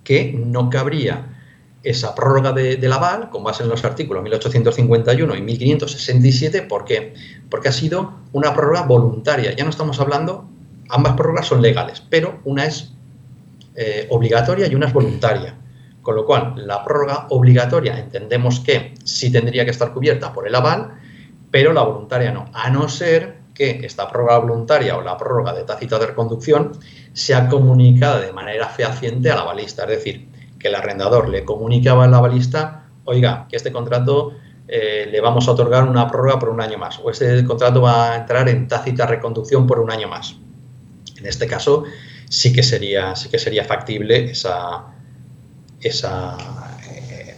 que 0.03 0.33
no 0.33 0.71
cabría 0.71 1.37
esa 1.83 2.15
prórroga 2.15 2.53
de, 2.53 2.77
del 2.77 2.91
aval 2.91 3.29
con 3.29 3.45
base 3.45 3.65
en 3.65 3.69
los 3.69 3.85
artículos 3.85 4.23
1851 4.23 5.37
y 5.37 5.43
1567. 5.43 6.63
¿Por 6.63 6.87
qué? 6.87 7.13
Porque 7.51 7.69
ha 7.69 7.73
sido 7.73 8.15
una 8.33 8.55
prórroga 8.55 8.85
voluntaria. 8.85 9.55
Ya 9.55 9.65
no 9.65 9.71
estamos 9.71 10.01
hablando, 10.01 10.49
ambas 10.89 11.13
prórrogas 11.13 11.47
son 11.47 11.61
legales, 11.61 12.03
pero 12.09 12.41
una 12.45 12.65
es 12.65 12.93
eh, 13.77 14.07
obligatoria 14.09 14.69
y 14.69 14.75
una 14.75 14.87
es 14.87 14.95
voluntaria. 14.95 15.55
Con 16.01 16.17
lo 16.17 16.25
cual, 16.25 16.55
la 16.67 16.83
prórroga 16.83 17.27
obligatoria 17.29 17.99
entendemos 17.99 18.61
que 18.61 18.95
sí 19.05 19.31
tendría 19.31 19.67
que 19.67 19.71
estar 19.71 19.93
cubierta 19.93 20.33
por 20.33 20.49
el 20.49 20.55
aval, 20.55 20.95
pero 21.51 21.75
la 21.75 21.83
voluntaria 21.83 22.33
no, 22.33 22.47
a 22.55 22.71
no 22.71 22.89
ser 22.89 23.38
que 23.59 23.85
esta 23.85 24.09
prórroga 24.09 24.38
voluntaria 24.38 24.97
o 24.97 25.03
la 25.03 25.17
prórroga 25.17 25.53
de 25.53 25.65
tácita 25.65 25.99
de 25.99 26.07
reconducción 26.07 26.79
sea 27.12 27.49
comunicada 27.49 28.21
de 28.21 28.33
manera 28.33 28.69
fehaciente 28.69 29.31
la 29.31 29.43
balista, 29.43 29.83
es 29.83 29.88
decir, 29.88 30.29
que 30.61 30.69
el 30.69 30.77
arrendador 30.77 31.29
le 31.29 31.45
comunicaba 31.45 32.07
la 32.07 32.21
balista, 32.21 32.85
oiga, 33.05 33.47
que 33.50 33.57
este 33.57 33.73
contrato 33.73 34.33
eh, 34.69 35.09
le 35.11 35.21
vamos 35.21 35.49
a 35.49 35.53
otorgar 35.53 35.88
una 35.88 36.07
prórroga 36.07 36.38
por 36.38 36.50
un 36.50 36.61
año 36.61 36.79
más, 36.79 37.00
o 37.03 37.11
este 37.11 37.45
contrato 37.45 37.83
va 37.83 38.12
a 38.12 38.17
entrar 38.19 38.49
en 38.49 38.69
tácita 38.69 39.07
reconducción 39.07 39.67
por 39.67 39.81
un 39.81 39.91
año 39.91 40.07
más. 40.07 40.37
En 41.17 41.27
este 41.27 41.49
caso, 41.49 41.83
sí 42.29 42.53
que 42.53 42.62
sería, 42.62 43.17
sí 43.17 43.29
que 43.29 43.41
sería 43.41 43.65
factible 43.65 44.31
esa, 44.31 44.85
esa, 45.81 46.37
eh, 46.93 47.37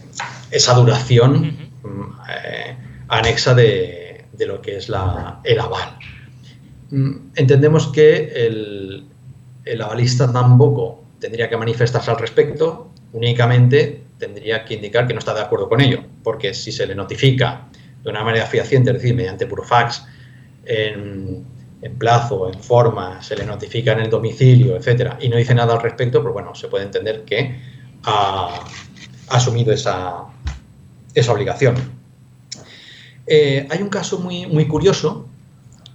esa 0.51 0.73
duración 0.75 1.71
mm, 1.81 2.19
eh, 2.29 2.77
anexa 3.07 3.55
de, 3.55 4.25
de 4.33 4.45
lo 4.45 4.61
que 4.61 4.77
es 4.77 4.87
la, 4.87 5.39
el 5.43 5.59
aval. 5.59 5.97
Mm, 6.91 7.31
entendemos 7.35 7.87
que 7.87 8.31
el, 8.45 9.07
avalista 9.81 10.31
tampoco 10.31 11.03
tendría 11.19 11.49
que 11.49 11.57
manifestarse 11.57 12.11
al 12.11 12.17
respecto, 12.17 12.91
únicamente 13.13 14.03
tendría 14.17 14.65
que 14.65 14.75
indicar 14.75 15.07
que 15.07 15.13
no 15.13 15.19
está 15.19 15.33
de 15.33 15.41
acuerdo 15.41 15.69
con 15.69 15.81
ello, 15.81 16.03
porque 16.23 16.53
si 16.53 16.71
se 16.71 16.85
le 16.85 16.93
notifica 16.93 17.67
de 18.03 18.09
una 18.09 18.23
manera 18.23 18.45
fehaciente, 18.45 18.91
es 18.91 18.97
decir, 18.97 19.15
mediante 19.15 19.47
puro 19.47 19.63
fax, 19.63 20.05
en, 20.65 21.45
plazo, 21.97 22.51
en 22.51 22.61
forma, 22.61 23.21
se 23.21 23.35
le 23.35 23.45
notifica 23.45 23.93
en 23.93 24.01
el 24.01 24.09
domicilio, 24.09 24.75
etcétera, 24.75 25.17
y 25.19 25.29
no 25.29 25.37
dice 25.37 25.55
nada 25.55 25.73
al 25.73 25.81
respecto, 25.81 26.21
pues 26.21 26.33
bueno, 26.33 26.53
se 26.53 26.67
puede 26.67 26.85
entender 26.85 27.23
que 27.23 27.59
ha, 28.03 28.63
ha 29.29 29.35
asumido 29.35 29.71
esa, 29.73 30.25
esa 31.15 31.31
obligación. 31.31 31.75
Eh, 33.25 33.67
hay 33.69 33.81
un 33.81 33.89
caso 33.89 34.19
muy, 34.19 34.45
muy 34.45 34.67
curioso 34.67 35.27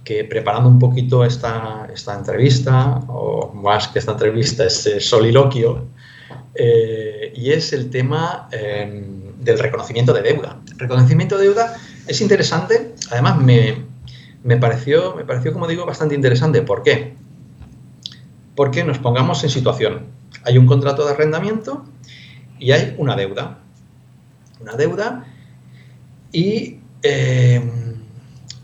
que 0.07 0.23
preparando 0.23 0.69
un 0.69 0.79
poquito 0.79 1.25
esta, 1.25 1.85
esta 1.93 2.15
entrevista, 2.15 3.01
o 3.09 3.51
más 3.53 3.89
que 3.89 3.99
esta 3.99 4.13
entrevista, 4.13 4.63
este 4.63 5.01
soliloquio, 5.01 5.89
eh, 6.55 7.33
y 7.35 7.51
es 7.51 7.73
el 7.73 7.89
tema 7.89 8.47
em, 8.53 9.35
del 9.37 9.59
reconocimiento 9.59 10.13
de 10.13 10.21
deuda. 10.21 10.61
Reconocimiento 10.77 11.37
de 11.37 11.43
deuda 11.47 11.75
es 12.07 12.21
interesante, 12.21 12.95
además 13.11 13.37
me, 13.39 13.83
me, 14.45 14.55
pareció, 14.55 15.13
me 15.13 15.25
pareció, 15.25 15.51
como 15.51 15.67
digo, 15.67 15.85
bastante 15.85 16.15
interesante. 16.15 16.61
¿Por 16.61 16.83
qué? 16.83 17.13
Porque 18.55 18.85
nos 18.85 18.99
pongamos 18.99 19.43
en 19.43 19.49
situación. 19.49 20.05
Hay 20.45 20.57
un 20.57 20.67
contrato 20.67 21.05
de 21.05 21.11
arrendamiento 21.11 21.83
y 22.59 22.71
hay 22.71 22.95
una 22.97 23.17
deuda. 23.17 23.59
Una 24.61 24.73
deuda 24.77 25.25
y 26.31 26.79
eh, 27.03 27.61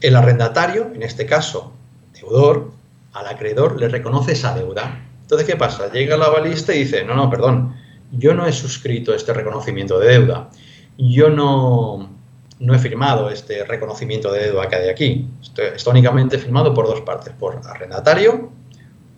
el 0.04 0.18
arrendatario, 0.18 0.92
en 0.94 1.02
este 1.02 1.26
caso 1.26 1.72
deudor, 2.14 2.72
al 3.14 3.26
acreedor 3.26 3.80
le 3.80 3.88
reconoce 3.88 4.34
esa 4.34 4.54
deuda. 4.54 5.02
Entonces, 5.22 5.48
¿qué 5.48 5.56
pasa? 5.56 5.90
Llega 5.92 6.18
la 6.18 6.30
balista 6.30 6.76
y 6.76 6.80
dice, 6.80 7.06
no, 7.06 7.16
no, 7.16 7.30
perdón, 7.30 7.76
yo 8.12 8.34
no 8.34 8.46
he 8.46 8.52
suscrito 8.52 9.16
este 9.16 9.34
reconocimiento 9.34 9.98
de 10.00 10.10
deuda, 10.10 10.50
yo 10.98 11.30
no, 11.30 12.10
no 12.60 12.76
he 12.76 12.80
firmado 12.80 13.30
este 13.30 13.64
reconocimiento 13.64 14.32
de 14.32 14.48
deuda 14.48 14.68
que 14.68 14.76
hay 14.76 14.90
aquí. 14.90 15.30
Está 15.42 15.90
únicamente 15.90 16.38
firmado 16.38 16.74
por 16.74 16.86
dos 16.86 17.02
partes, 17.02 17.34
por 17.34 17.62
arrendatario 17.66 18.52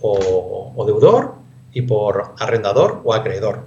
o, 0.01 0.83
deudor 0.85 1.33
y 1.73 1.81
por 1.81 2.35
arrendador 2.37 3.01
o 3.03 3.13
acreedor. 3.13 3.65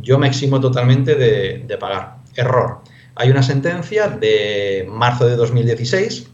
Yo 0.00 0.18
me 0.18 0.28
eximo 0.28 0.60
totalmente 0.60 1.16
de 1.16 1.78
pagar. 1.78 2.18
Error. 2.36 2.78
Hay 3.18 3.30
una 3.30 3.42
sentencia 3.42 4.06
de 4.08 4.86
marzo 4.88 5.26
de 5.26 5.34
2016 5.34 6.28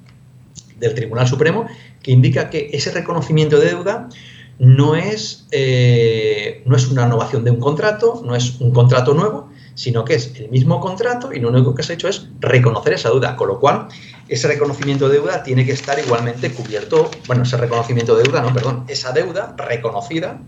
del 0.78 0.94
Tribunal 0.94 1.26
Supremo 1.26 1.66
que 2.02 2.12
indica 2.12 2.50
que 2.50 2.68
ese 2.74 2.90
reconocimiento 2.90 3.58
de 3.58 3.68
deuda 3.68 4.10
no 4.58 4.94
es, 4.94 5.46
eh, 5.50 6.62
no 6.66 6.76
es 6.76 6.86
una 6.88 7.06
innovación 7.06 7.42
de 7.42 7.52
un 7.52 7.58
contrato, 7.58 8.22
no 8.22 8.36
es 8.36 8.60
un 8.60 8.70
contrato 8.70 9.14
nuevo, 9.14 9.48
sino 9.74 10.04
que 10.04 10.14
es 10.14 10.34
el 10.36 10.50
mismo 10.50 10.78
contrato 10.78 11.32
y 11.32 11.40
lo 11.40 11.48
único 11.48 11.74
que 11.74 11.82
se 11.82 11.92
ha 11.92 11.94
hecho 11.94 12.06
es 12.06 12.28
reconocer 12.40 12.92
esa 12.92 13.08
deuda, 13.08 13.34
con 13.34 13.48
lo 13.48 13.58
cual 13.60 13.88
ese 14.28 14.46
reconocimiento 14.46 15.08
de 15.08 15.14
deuda 15.14 15.42
tiene 15.42 15.64
que 15.64 15.72
estar 15.72 15.98
igualmente 15.98 16.52
cubierto, 16.52 17.10
bueno, 17.26 17.44
ese 17.44 17.56
reconocimiento 17.56 18.14
de 18.14 18.24
deuda, 18.24 18.42
no, 18.42 18.52
perdón, 18.52 18.84
esa 18.88 19.12
deuda 19.12 19.56
reconocida 19.56 20.38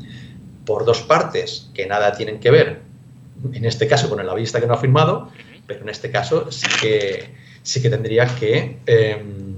por 0.66 0.84
dos 0.84 1.00
partes 1.00 1.70
que 1.72 1.86
nada 1.86 2.12
tienen 2.12 2.40
que 2.40 2.50
ver, 2.50 2.82
en 3.54 3.64
este 3.64 3.86
caso 3.86 4.10
con 4.10 4.20
el 4.20 4.28
avista 4.28 4.60
que 4.60 4.66
no 4.66 4.74
ha 4.74 4.78
firmado, 4.78 5.30
pero 5.66 5.82
en 5.82 5.88
este 5.88 6.10
caso 6.10 6.50
sí 6.50 6.66
que, 6.80 7.34
sí 7.62 7.82
que 7.82 7.90
tendría 7.90 8.26
que... 8.26 8.78
Em, 8.86 9.56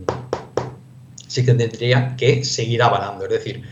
sí 1.26 1.44
que 1.44 1.52
tendría 1.54 2.16
que 2.16 2.42
seguir 2.42 2.82
avalando. 2.82 3.24
Es 3.26 3.30
decir, 3.30 3.62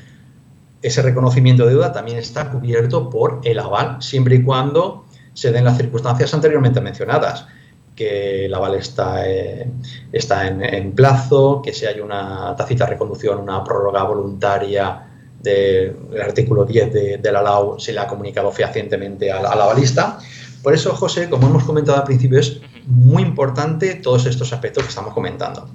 ese 0.82 1.02
reconocimiento 1.02 1.64
de 1.64 1.70
deuda 1.70 1.92
también 1.92 2.18
está 2.18 2.50
cubierto 2.50 3.10
por 3.10 3.40
el 3.44 3.58
aval, 3.58 3.96
siempre 4.00 4.36
y 4.36 4.42
cuando 4.42 5.06
se 5.32 5.50
den 5.52 5.64
las 5.64 5.76
circunstancias 5.76 6.32
anteriormente 6.32 6.80
mencionadas, 6.80 7.46
que 7.94 8.44
el 8.44 8.54
aval 8.54 8.74
está, 8.74 9.26
eh, 9.28 9.68
en, 10.12 10.92
plazo, 10.92 11.62
que 11.64 11.72
si 11.72 11.86
hay 11.86 12.00
una 12.00 12.54
tacita 12.56 12.84
de 12.84 12.90
reconducción, 12.90 13.40
una 13.40 13.64
prórroga 13.64 14.02
voluntaria 14.04 15.02
del 15.42 15.96
artículo 16.22 16.64
10 16.64 16.92
de, 17.22 17.32
la 17.32 17.40
LAU, 17.40 17.80
se 17.80 17.92
le 17.92 18.00
ha 18.00 18.06
comunicado 18.06 18.52
fehacientemente 18.52 19.32
al 19.32 19.46
avalista. 19.46 20.18
Por 20.66 20.74
eso, 20.74 20.96
José, 20.96 21.30
como 21.30 21.46
hemos 21.46 21.62
comentado 21.62 21.98
al 21.98 22.02
principio, 22.02 22.40
es 22.40 22.60
muy 22.86 23.22
importante 23.22 23.94
todos 23.94 24.26
estos 24.26 24.52
aspectos 24.52 24.82
que 24.82 24.88
estamos 24.88 25.14
comentando. 25.14 25.68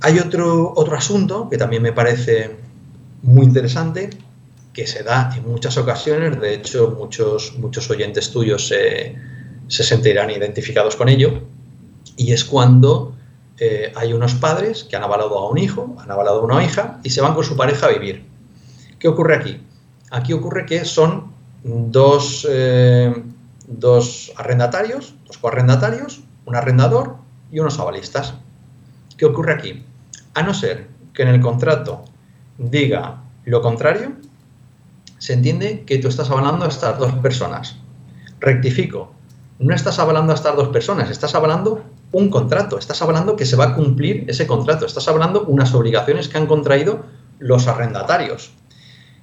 Hay 0.00 0.18
otro, 0.18 0.72
otro 0.74 0.96
asunto 0.96 1.46
que 1.50 1.58
también 1.58 1.82
me 1.82 1.92
parece 1.92 2.56
muy 3.20 3.44
interesante, 3.44 4.08
que 4.72 4.86
se 4.86 5.02
da 5.02 5.30
en 5.36 5.46
muchas 5.46 5.76
ocasiones, 5.76 6.40
de 6.40 6.54
hecho 6.54 6.96
muchos, 6.98 7.58
muchos 7.58 7.90
oyentes 7.90 8.30
tuyos 8.30 8.66
se, 8.66 9.14
sentirán 9.68 10.30
identificados 10.30 10.96
con 10.96 11.10
ello, 11.10 11.42
y 12.16 12.32
es 12.32 12.46
cuando 12.46 13.14
eh, 13.58 13.92
hay 13.94 14.14
unos 14.14 14.36
padres 14.36 14.84
que 14.84 14.96
han 14.96 15.02
avalado 15.02 15.38
a 15.38 15.50
un 15.50 15.58
hijo, 15.58 15.96
han 15.98 16.10
avalado 16.10 16.40
a 16.40 16.44
una 16.44 16.64
hija 16.64 16.98
y 17.04 17.10
se 17.10 17.20
van 17.20 17.34
con 17.34 17.44
su 17.44 17.58
pareja 17.58 17.88
a 17.88 17.90
vivir. 17.90 18.24
¿Qué 18.98 19.08
ocurre 19.08 19.36
aquí? 19.36 19.60
Aquí 20.10 20.32
ocurre 20.32 20.64
que 20.64 20.86
son 20.86 21.30
dos, 21.62 22.48
eh, 22.50 23.12
dos 23.78 24.32
arrendatarios, 24.36 25.14
dos 25.26 25.38
coarrendatarios, 25.38 26.22
un 26.44 26.56
arrendador 26.56 27.16
y 27.50 27.60
unos 27.60 27.78
avalistas. 27.78 28.34
¿Qué 29.16 29.26
ocurre 29.26 29.52
aquí? 29.52 29.84
A 30.34 30.42
no 30.42 30.54
ser 30.54 30.88
que 31.14 31.22
en 31.22 31.28
el 31.28 31.40
contrato 31.40 32.04
diga 32.58 33.22
lo 33.44 33.60
contrario, 33.60 34.12
se 35.18 35.34
entiende 35.34 35.84
que 35.84 35.98
tú 35.98 36.08
estás 36.08 36.30
avalando 36.30 36.64
a 36.64 36.68
estas 36.68 36.98
dos 36.98 37.12
personas. 37.14 37.76
Rectifico, 38.40 39.12
no 39.58 39.74
estás 39.74 39.98
avalando 39.98 40.32
a 40.32 40.34
estas 40.34 40.56
dos 40.56 40.68
personas, 40.68 41.10
estás 41.10 41.34
avalando 41.34 41.84
un 42.10 42.28
contrato, 42.28 42.78
estás 42.78 43.00
hablando 43.02 43.36
que 43.36 43.46
se 43.46 43.56
va 43.56 43.66
a 43.66 43.74
cumplir 43.74 44.24
ese 44.28 44.46
contrato, 44.46 44.86
estás 44.86 45.08
hablando 45.08 45.44
unas 45.44 45.74
obligaciones 45.74 46.28
que 46.28 46.38
han 46.38 46.46
contraído 46.46 47.04
los 47.38 47.66
arrendatarios. 47.68 48.52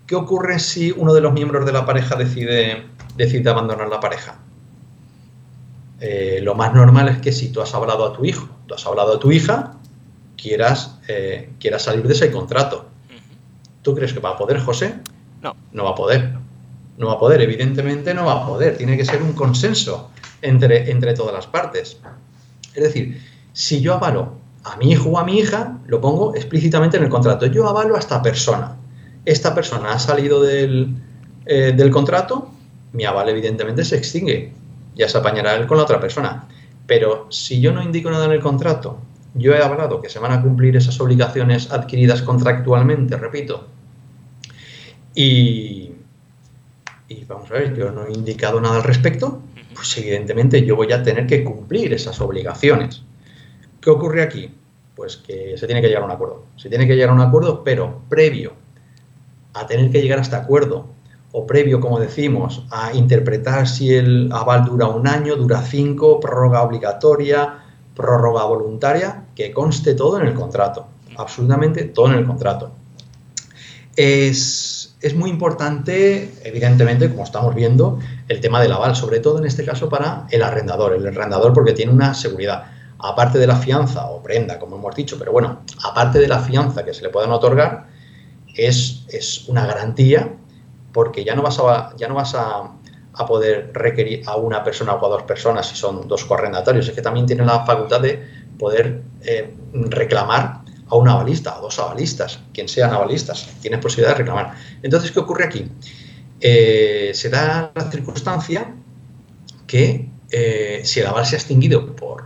¿Qué 0.08 0.16
ocurre 0.16 0.60
si 0.60 0.92
uno 0.92 1.14
de 1.14 1.22
los 1.22 1.34
miembros 1.34 1.66
de 1.66 1.72
la 1.72 1.86
pareja 1.86 2.16
decide, 2.16 2.86
decide 3.20 3.50
abandonar 3.50 3.88
la 3.90 4.00
pareja? 4.00 4.40
Eh, 6.00 6.40
lo 6.42 6.56
más 6.56 6.74
normal 6.74 7.10
es 7.10 7.18
que 7.20 7.32
si 7.32 7.50
tú 7.50 7.62
has 7.62 7.74
hablado 7.74 8.06
a 8.06 8.14
tu 8.14 8.26
hijo, 8.26 8.48
tú 8.66 8.74
has 8.74 8.86
hablado 8.86 9.16
a 9.16 9.20
tu 9.20 9.32
hija, 9.32 9.74
quieras, 10.38 10.98
eh, 11.08 11.52
quieras 11.60 11.84
salir 11.84 12.08
de 12.08 12.14
ese 12.14 12.32
contrato. 12.32 12.88
¿Tú 13.82 13.94
crees 13.96 14.14
que 14.14 14.20
va 14.20 14.32
a 14.32 14.38
poder, 14.38 14.60
José? 14.60 14.96
No. 15.42 15.56
No 15.72 15.84
va 15.84 15.92
a 15.92 15.96
poder. 15.96 16.34
No 16.98 17.08
va 17.08 17.14
a 17.14 17.20
poder, 17.20 17.42
evidentemente 17.42 18.14
no 18.14 18.26
va 18.26 18.44
a 18.44 18.48
poder. 18.48 18.78
Tiene 18.78 18.98
que 18.98 19.06
ser 19.06 19.22
un 19.22 19.34
consenso 19.34 20.12
entre, 20.42 20.92
entre 20.92 21.14
todas 21.14 21.34
las 21.34 21.48
partes. 21.48 21.98
Es 22.74 22.84
decir, 22.84 23.22
si 23.54 23.82
yo 23.82 23.94
avalo 23.94 24.34
a 24.64 24.76
mi 24.78 24.92
hijo 24.92 25.10
o 25.10 25.18
a 25.18 25.24
mi 25.24 25.40
hija, 25.40 25.78
lo 25.88 26.02
pongo 26.02 26.36
explícitamente 26.36 26.98
en 26.98 27.04
el 27.04 27.10
contrato. 27.10 27.46
Yo 27.46 27.68
avalo 27.68 27.96
a 27.96 28.00
esta 28.00 28.22
persona. 28.22 28.76
Esta 29.26 29.54
persona 29.56 29.92
ha 29.92 30.00
salido 30.00 30.42
del, 30.42 30.96
eh, 31.46 31.74
del 31.76 31.92
contrato, 31.92 32.52
mi 32.94 33.06
aval 33.06 33.30
evidentemente 33.30 33.86
se 33.86 33.98
extingue. 33.98 34.52
Ya 34.96 35.08
se 35.08 35.18
apañará 35.18 35.56
él 35.56 35.68
con 35.68 35.78
la 35.78 35.84
otra 35.84 36.00
persona. 36.00 36.48
Pero 36.88 37.28
si 37.30 37.62
yo 37.62 37.72
no 37.72 37.84
indico 37.84 38.10
nada 38.10 38.26
en 38.26 38.32
el 38.32 38.42
contrato 38.42 39.00
yo 39.34 39.54
he 39.54 39.62
hablado 39.62 40.02
que 40.02 40.10
se 40.10 40.20
van 40.20 40.32
a 40.32 40.42
cumplir 40.42 40.76
esas 40.76 41.00
obligaciones 41.00 41.72
adquiridas 41.72 42.22
contractualmente, 42.22 43.16
repito, 43.18 43.68
y, 45.14 45.92
vamos 47.28 47.50
a 47.52 47.56
ver, 47.56 47.76
yo 47.76 47.92
no 47.92 48.06
he 48.08 48.14
indicado 48.14 48.60
nada 48.62 48.78
al 48.78 48.84
respecto, 48.84 49.42
pues 49.76 49.98
evidentemente 49.98 50.66
yo 50.66 50.76
voy 50.76 50.92
a 50.92 51.04
tener 51.04 51.28
que 51.28 51.44
cumplir 51.44 51.94
esas 51.94 52.20
obligaciones. 52.22 53.04
¿Qué 53.82 53.90
ocurre 53.90 54.24
aquí? 54.24 54.52
Pues 54.96 55.18
que 55.18 55.58
se 55.58 55.66
tiene 55.66 55.82
que 55.82 55.88
llegar 55.88 56.04
a 56.04 56.06
un 56.06 56.12
acuerdo. 56.12 56.46
Se 56.58 56.70
tiene 56.70 56.88
que 56.88 56.96
llegar 56.96 57.10
a 57.10 57.14
un 57.14 57.22
acuerdo, 57.22 57.64
pero 57.64 58.02
previo 58.10 58.54
a 59.54 59.66
tener 59.66 59.90
que 59.92 60.02
llegar 60.02 60.20
a 60.20 60.22
este 60.22 60.36
acuerdo, 60.36 60.88
o 61.32 61.46
previo, 61.46 61.80
como 61.80 62.00
decimos, 62.00 62.66
a 62.72 62.94
interpretar 62.94 63.68
si 63.68 63.94
el 63.94 64.32
aval 64.32 64.66
dura 64.66 64.88
un 64.88 65.08
año, 65.08 65.36
dura 65.36 65.62
cinco, 65.62 66.20
prórroga 66.20 66.64
obligatoria, 66.64 67.60
prórroga 67.96 68.46
voluntaria, 68.46 69.26
que 69.36 69.52
conste 69.52 69.94
todo 69.94 70.20
en 70.20 70.28
el 70.28 70.34
contrato, 70.34 70.88
absolutamente 71.18 71.84
todo 71.84 72.08
en 72.08 72.20
el 72.20 72.26
contrato. 72.26 72.72
Es, 73.96 74.96
muy 75.16 75.30
importante, 75.30 76.32
evidentemente, 76.44 77.10
como 77.10 77.24
estamos 77.24 77.54
viendo, 77.54 78.00
el 78.28 78.40
tema 78.40 78.62
del 78.62 78.72
aval, 78.72 78.96
sobre 78.96 79.20
todo 79.20 79.40
en 79.40 79.46
este 79.46 79.66
caso 79.66 79.90
para 79.90 80.26
el 80.32 80.42
arrendador, 80.42 80.94
el 80.94 81.06
arrendador 81.06 81.54
porque 81.54 81.74
tiene 81.74 81.92
una 81.92 82.14
seguridad. 82.14 82.72
Aparte 82.98 83.38
de 83.38 83.48
la 83.48 83.56
fianza 83.56 84.06
o 84.06 84.24
prenda, 84.24 84.60
como 84.60 84.78
hemos 84.78 84.96
dicho, 84.96 85.18
pero 85.20 85.32
bueno, 85.32 85.62
aparte 85.84 86.20
de 86.20 86.28
la 86.28 86.40
fianza 86.40 86.86
que 86.86 86.94
se 86.94 87.02
le 87.02 87.10
puedan 87.10 87.32
otorgar, 87.32 87.88
es, 88.56 89.06
es 89.10 89.48
una 89.48 89.66
garantía 89.66 90.34
porque 90.92 91.24
ya 91.24 91.36
no 91.36 91.42
vas 91.42 91.60
a, 91.60 91.96
ya 91.98 92.08
no 92.08 92.16
vas 92.16 92.36
a, 92.36 92.76
poder 93.28 93.72
requerir 93.74 94.24
a 94.28 94.38
una 94.38 94.64
persona 94.64 94.94
o 94.94 95.06
a 95.06 95.10
dos 95.10 95.24
personas 95.24 95.68
si 95.68 95.76
son 95.76 96.08
dos 96.08 96.24
correndatarios, 96.24 96.88
es 96.88 96.96
que 96.96 97.02
también 97.02 97.26
tienen 97.26 97.48
la 97.48 97.66
facultad 97.66 98.00
de 98.00 98.26
poder 98.58 99.02
eh, 99.24 99.54
reclamar 99.74 100.62
a 100.88 100.96
un 100.96 101.10
avalista, 101.10 101.58
a 101.58 101.60
dos 101.60 101.80
avalistas, 101.80 102.40
quien 102.54 102.70
sean 102.70 102.92
avalistas, 102.92 103.50
tienes 103.62 103.82
posibilidad 103.82 104.14
de 104.14 104.20
reclamar. 104.20 104.56
Entonces, 104.82 105.12
¿qué 105.12 105.20
ocurre 105.20 105.44
aquí? 105.44 105.70
Eh, 106.40 107.12
se 107.14 107.30
da 107.30 107.74
la 107.76 107.92
circunstancia 107.92 108.74
que 109.68 110.10
eh, 110.32 110.82
si 110.86 111.02
el 111.02 111.08
aval 111.08 111.26
se 111.26 111.36
ha 111.36 111.40
extinguido 111.40 111.96
por, 111.96 112.24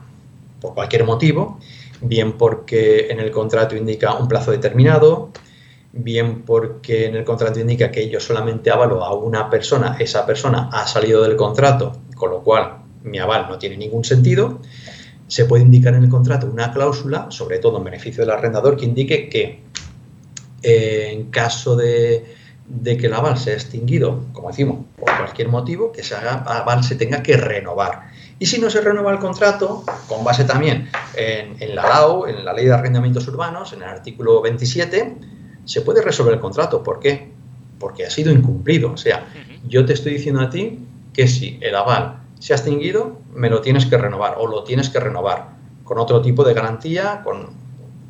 por 0.62 0.76
cualquier 0.76 1.06
motivo, 1.06 1.60
bien 2.02 2.34
porque 2.34 3.08
en 3.10 3.20
el 3.20 3.32
contrato 3.32 3.76
indica 3.76 4.14
un 4.14 4.28
plazo 4.28 4.52
determinado, 4.52 5.32
bien 5.94 6.42
porque 6.42 7.06
en 7.06 7.16
el 7.16 7.24
contrato 7.24 7.60
indica 7.60 7.92
que 7.92 8.10
yo 8.10 8.20
solamente 8.20 8.72
avalo 8.72 9.04
a 9.04 9.14
una 9.14 9.50
persona, 9.50 9.96
esa 10.00 10.26
persona 10.26 10.70
ha 10.74 10.88
salido 10.88 11.22
del 11.22 11.36
contrato, 11.36 11.94
con 12.16 12.32
lo 12.32 12.42
cual 12.42 12.80
mi 13.04 13.20
aval 13.20 13.46
no 13.48 13.60
tiene 13.60 13.78
ningún 13.78 14.04
sentido, 14.04 14.60
se 15.28 15.46
puede 15.46 15.64
indicar 15.64 15.94
en 15.94 16.04
el 16.04 16.10
contrato 16.10 16.48
una 16.48 16.74
cláusula, 16.74 17.28
sobre 17.30 17.60
todo 17.60 17.78
en 17.78 17.84
beneficio 17.84 18.24
del 18.24 18.32
arrendador, 18.32 18.76
que 18.76 18.86
indique 18.86 19.30
que 19.30 19.62
eh, 20.64 21.10
en 21.12 21.30
caso 21.30 21.76
de, 21.76 22.26
que 22.84 23.06
el 23.06 23.14
aval 23.14 23.38
sea 23.38 23.54
extinguido, 23.54 24.26
como 24.34 24.50
decimos, 24.50 24.86
por 24.98 25.16
cualquier 25.16 25.50
motivo, 25.50 25.92
que 25.92 26.02
ese 26.02 26.16
aval 26.16 26.84
se 26.84 26.96
tenga 26.96 27.22
que 27.22 27.38
renovar. 27.38 28.12
Y 28.40 28.48
si 28.48 28.60
no 28.60 28.70
se 28.72 28.82
renueva 28.82 29.12
el 29.12 29.20
contrato, 29.20 29.84
con 30.08 30.24
base 30.24 30.44
también 30.44 30.90
en, 31.16 31.56
en 31.62 31.76
la 31.76 31.84
LAO, 31.84 32.28
en 32.28 32.44
la 32.44 32.52
Ley 32.52 32.66
de 32.66 32.74
Arrendamientos 32.74 33.28
Urbanos, 33.28 33.74
en 33.74 33.84
el 33.84 33.90
artículo 33.90 34.42
27, 34.42 35.18
se 35.66 35.82
puede 35.82 36.02
resolver 36.02 36.34
el 36.34 36.40
contrato. 36.40 36.84
¿Por 36.84 37.00
qué? 37.00 37.32
Porque 37.80 38.06
ha 38.06 38.10
sido 38.10 38.32
incumplido. 38.32 38.92
O 38.92 38.98
sea, 38.98 39.28
yo 39.68 39.86
te 39.86 39.94
estoy 39.94 40.14
diciendo 40.14 40.42
a 40.42 40.50
ti 40.50 40.80
que 41.14 41.28
si 41.28 41.58
el 41.62 41.76
aval 41.76 42.20
se 42.40 42.54
ha 42.54 42.56
extinguido, 42.58 43.18
me 43.34 43.50
lo 43.50 43.62
tienes 43.62 43.86
que 43.86 43.98
renovar 43.98 44.36
o 44.38 44.48
lo 44.48 44.64
tienes 44.64 44.90
que 44.90 45.00
renovar 45.00 45.50
con 45.84 45.98
otro 45.98 46.22
tipo 46.22 46.44
de 46.44 46.54
garantía, 46.54 47.22
con, 47.24 47.50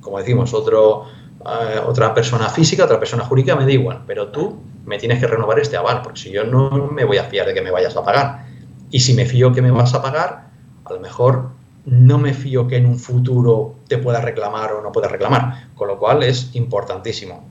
como 0.02 0.20
decimos, 0.20 0.54
otro, 0.54 1.06
eh, 1.42 1.80
otra 1.86 2.14
persona 2.14 2.50
física, 2.50 2.86
otra 2.86 3.00
persona 3.00 3.24
jurídica, 3.26 3.56
me 3.56 3.66
da 3.66 3.72
igual, 3.72 4.04
pero 4.08 4.30
tú 4.30 4.58
me 4.86 4.98
tienes 4.98 5.20
que 5.20 5.28
renovar 5.28 5.60
este 5.60 5.78
aval, 5.78 6.02
porque 6.02 6.20
si 6.20 6.32
yo 6.32 6.44
no 6.44 6.88
me 6.88 7.06
voy 7.06 7.18
a 7.18 7.26
fiar 7.26 7.48
de 7.48 7.54
que 7.54 7.62
me 7.62 7.72
vayas 7.72 7.96
a 7.96 8.04
pagar. 8.04 8.46
Y 8.92 9.00
si 9.00 9.14
me 9.14 9.26
fío 9.26 9.54
que 9.54 9.62
me 9.62 9.72
vas 9.72 9.94
a 9.94 10.02
pagar, 10.02 10.50
a 10.86 10.94
lo 10.94 11.00
mejor 11.00 11.50
no 11.86 12.18
me 12.18 12.34
fío 12.34 12.68
que 12.68 12.78
en 12.78 12.86
un 12.86 13.00
futuro 13.00 13.76
te 13.94 14.00
pueda 14.00 14.22
reclamar 14.22 14.74
o 14.74 14.82
no 14.82 14.92
pueda 14.92 15.08
reclamar, 15.08 15.70
con 15.76 15.88
lo 15.88 16.00
cual 16.00 16.24
es 16.24 16.50
importantísimo. 16.54 17.48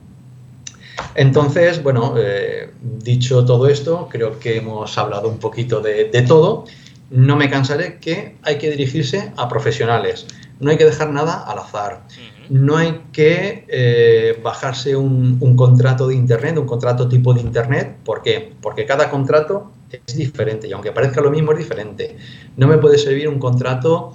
Entonces, 1.15 1.81
bueno, 1.81 2.15
eh, 2.17 2.69
dicho 2.81 3.45
todo 3.45 3.67
esto, 3.67 4.09
creo 4.11 4.39
que 4.39 4.57
hemos 4.57 4.97
hablado 4.97 5.29
un 5.29 5.37
poquito 5.37 5.79
de, 5.79 6.05
todo. 6.27 6.65
No 7.09 7.37
me 7.37 7.49
cansaré 7.49 7.99
que 7.99 8.35
hay 8.43 8.57
que 8.57 8.69
dirigirse 8.69 9.31
a 9.37 9.47
profesionales. 9.47 10.27
no 10.59 10.71
hay 10.71 10.77
que 10.77 10.85
dejar 10.85 11.11
nada 11.11 11.43
al 11.43 11.59
azar. 11.59 12.03
No 12.49 12.75
hay 12.75 13.03
que 13.13 13.65
eh, 13.69 14.39
bajarse 14.43 14.95
un, 14.97 15.37
un, 15.39 15.55
contrato 15.55 16.07
de 16.07 16.15
Internet, 16.15 16.57
un 16.57 16.65
contrato 16.65 17.07
tipo 17.07 17.33
de 17.33 17.41
Internet. 17.41 17.95
¿Por 18.03 18.21
qué? 18.21 18.53
Porque 18.61 18.85
cada 18.85 19.09
contrato 19.09 19.71
es 19.91 20.15
diferente 20.15 20.67
y 20.67 20.73
aunque 20.73 20.91
parezca 20.91 21.21
lo 21.21 21.31
mismo 21.31 21.53
es 21.53 21.59
diferente. 21.59 22.17
No 22.57 22.67
me 22.67 22.77
puede 22.77 22.97
servir 22.97 23.29
un 23.29 23.39
contrato 23.39 24.13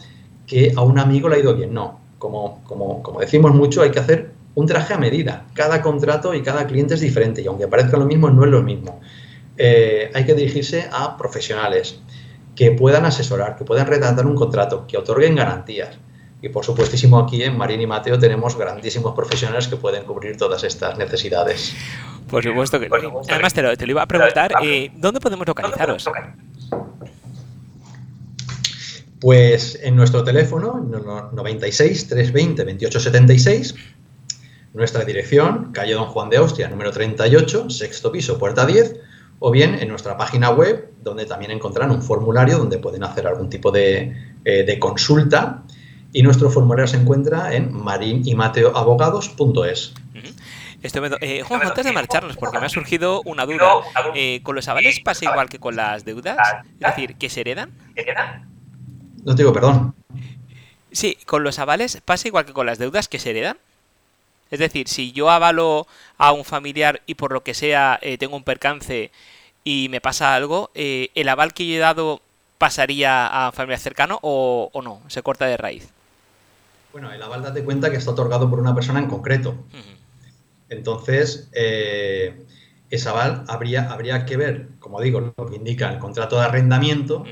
que 0.49 0.73
a 0.75 0.83
un 0.83 0.99
amigo 0.99 1.29
le 1.29 1.37
ha 1.37 1.39
ido 1.39 1.55
bien. 1.55 1.73
No, 1.73 2.01
como, 2.19 2.63
como, 2.65 3.03
como 3.03 3.21
decimos 3.21 3.55
mucho, 3.55 3.83
hay 3.83 3.91
que 3.91 4.01
hacer 4.01 4.31
un 4.55 4.67
traje 4.67 4.95
a 4.95 4.99
medida. 4.99 5.47
Cada 5.55 5.81
contrato 5.83 6.35
y 6.35 6.43
cada 6.43 6.67
cliente 6.67 6.95
es 6.95 7.01
diferente 7.01 7.43
y 7.43 7.47
aunque 7.47 7.69
parezca 7.69 7.97
lo 7.97 8.07
mismo, 8.07 8.29
no 8.31 8.45
es 8.45 8.51
lo 8.51 8.63
mismo. 8.63 9.01
Eh, 9.57 10.11
hay 10.15 10.25
que 10.25 10.35
dirigirse 10.35 10.89
a 10.91 11.17
profesionales 11.17 12.01
que 12.55 12.73
puedan 12.73 13.05
asesorar, 13.05 13.57
que 13.57 13.65
puedan 13.65 13.87
redactar 13.87 14.27
un 14.27 14.35
contrato, 14.35 14.85
que 14.87 14.97
otorguen 14.97 15.37
garantías. 15.37 15.97
Y 16.43 16.49
por 16.49 16.65
supuestísimo 16.65 17.19
aquí 17.19 17.43
en 17.43 17.57
Marín 17.57 17.81
y 17.81 17.87
Mateo 17.87 18.19
tenemos 18.19 18.57
grandísimos 18.57 19.15
profesionales 19.15 19.67
que 19.69 19.77
pueden 19.77 20.05
cubrir 20.05 20.37
todas 20.37 20.63
estas 20.65 20.97
necesidades. 20.99 21.75
Por 22.29 22.43
supuesto 22.43 22.79
que 22.79 22.89
Además 23.29 23.55
te 23.55 23.63
lo, 23.63 23.77
te 23.77 23.87
lo, 23.87 23.93
iba 23.93 24.03
a 24.03 24.07
preguntar, 24.07 24.53
eh, 24.63 24.91
¿dónde 24.95 25.21
podemos 25.21 25.47
localizaros? 25.47 26.09
Pues 29.21 29.79
en 29.83 29.97
nuestro 29.97 30.23
teléfono, 30.23 30.79
96 31.33 32.09
320 32.09 32.63
2876, 32.63 33.75
nuestra 34.75 35.05
dirección, 35.05 35.73
calle 35.73 35.95
Don 35.95 36.07
Juan 36.07 36.31
de 36.31 36.37
Austria, 36.37 36.69
número 36.69 36.93
38, 36.93 37.69
sexto 37.71 38.13
piso, 38.13 38.39
puerta 38.39 38.65
10, 38.65 39.01
o 39.41 39.51
bien 39.51 39.75
en 39.81 39.89
nuestra 39.89 40.17
página 40.17 40.51
web, 40.51 40.93
donde 41.03 41.27
también 41.27 41.51
encontrarán 41.51 41.91
un 41.91 42.03
formulario 42.03 42.59
donde 42.59 42.79
pueden 42.79 43.03
hacer 43.03 43.27
algún 43.27 43.51
tipo 43.51 43.73
de, 43.73 44.15
eh, 44.45 44.79
consulta. 44.79 45.65
Y 46.13 46.23
nuestro 46.23 46.49
formulario 46.49 46.87
se 46.87 46.97
encuentra 46.97 47.53
en 47.55 47.73
marinimateoabogados.es. 47.73 49.95
Eh, 51.21 51.43
Juan, 51.43 51.63
antes 51.63 51.85
de 51.85 51.93
marcharnos, 51.93 52.37
porque 52.37 52.61
me 52.61 52.67
ha 52.67 52.69
surgido 52.69 53.21
una 53.25 53.45
duda. 53.45 53.81
Eh, 54.15 54.41
¿Con 54.43 54.55
los 54.55 54.69
avales 54.69 55.01
pasa 55.01 55.25
igual 55.25 55.49
que 55.49 55.59
con 55.59 55.75
las 55.75 56.05
deudas? 56.05 56.39
Es 56.81 56.87
decir, 56.87 57.17
¿que 57.17 57.29
se 57.29 57.41
heredan? 57.41 57.73
No 59.25 59.35
te 59.35 59.43
digo, 59.43 59.53
perdón. 59.53 59.95
Sí, 60.93 61.19
con 61.27 61.45
los 61.45 61.59
avales 61.59 62.01
pasa 62.05 62.29
igual 62.29 62.47
que 62.47 62.53
con 62.53 62.67
las 62.67 62.79
deudas 62.79 63.09
que 63.09 63.19
se 63.19 63.31
heredan. 63.31 63.59
Es 64.51 64.59
decir, 64.59 64.89
si 64.89 65.13
yo 65.13 65.31
avalo 65.31 65.87
a 66.17 66.33
un 66.33 66.45
familiar 66.45 67.03
y 67.07 67.15
por 67.15 67.33
lo 67.33 67.43
que 67.43 67.55
sea 67.55 67.99
eh, 68.01 68.17
tengo 68.17 68.37
un 68.37 68.45
percance 68.45 69.11
y 69.63 69.89
me 69.91 70.01
pasa 70.01 70.35
algo, 70.35 70.71
eh, 70.75 71.11
¿el 71.15 71.29
aval 71.29 71.53
que 71.53 71.67
yo 71.67 71.75
he 71.75 71.79
dado 71.79 72.23
pasaría 72.57 73.27
a 73.27 73.49
un 73.49 73.53
familiar 73.53 73.79
cercano 73.79 74.19
o, 74.23 74.71
no? 74.83 75.03
¿Se 75.09 75.23
corta 75.23 75.47
de 75.47 75.59
raíz? 75.59 75.89
Bueno, 76.93 77.13
el 77.13 77.23
aval 77.23 77.43
date 77.43 77.63
cuenta 77.63 77.91
que 77.91 77.99
está 77.99 78.13
otorgado 78.13 78.49
por 78.49 78.59
una 78.59 78.75
persona 78.75 78.99
en 78.99 79.09
concreto. 79.09 79.55
Entonces, 80.71 81.49
eh, 81.53 82.45
ese 82.91 83.09
aval 83.09 83.45
habría, 83.49 83.93
habría 83.93 84.25
que 84.25 84.37
ver, 84.37 84.69
como 84.79 85.01
digo, 85.01 85.33
lo 85.37 85.47
que 85.47 85.57
indica 85.57 85.91
el 85.91 85.99
contrato 85.99 86.37
de 86.37 86.47
arrendamiento, 86.47 87.25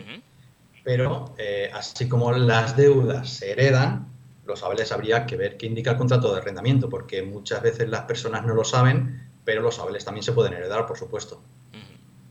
pero 0.86 1.34
eh, 1.36 1.68
así 1.74 2.08
como 2.08 2.30
las 2.30 2.76
deudas 2.76 3.28
se 3.28 3.50
heredan, 3.50 4.06
los 4.44 4.62
avales 4.62 4.92
habría 4.92 5.26
que 5.26 5.36
ver 5.36 5.56
qué 5.56 5.66
indica 5.66 5.90
el 5.90 5.96
contrato 5.96 6.32
de 6.32 6.38
arrendamiento, 6.38 6.88
porque 6.88 7.24
muchas 7.24 7.60
veces 7.60 7.88
las 7.88 8.02
personas 8.02 8.46
no 8.46 8.54
lo 8.54 8.62
saben, 8.62 9.20
pero 9.44 9.62
los 9.62 9.80
avales 9.80 10.04
también 10.04 10.22
se 10.22 10.30
pueden 10.30 10.52
heredar, 10.52 10.86
por 10.86 10.96
supuesto. 10.96 11.42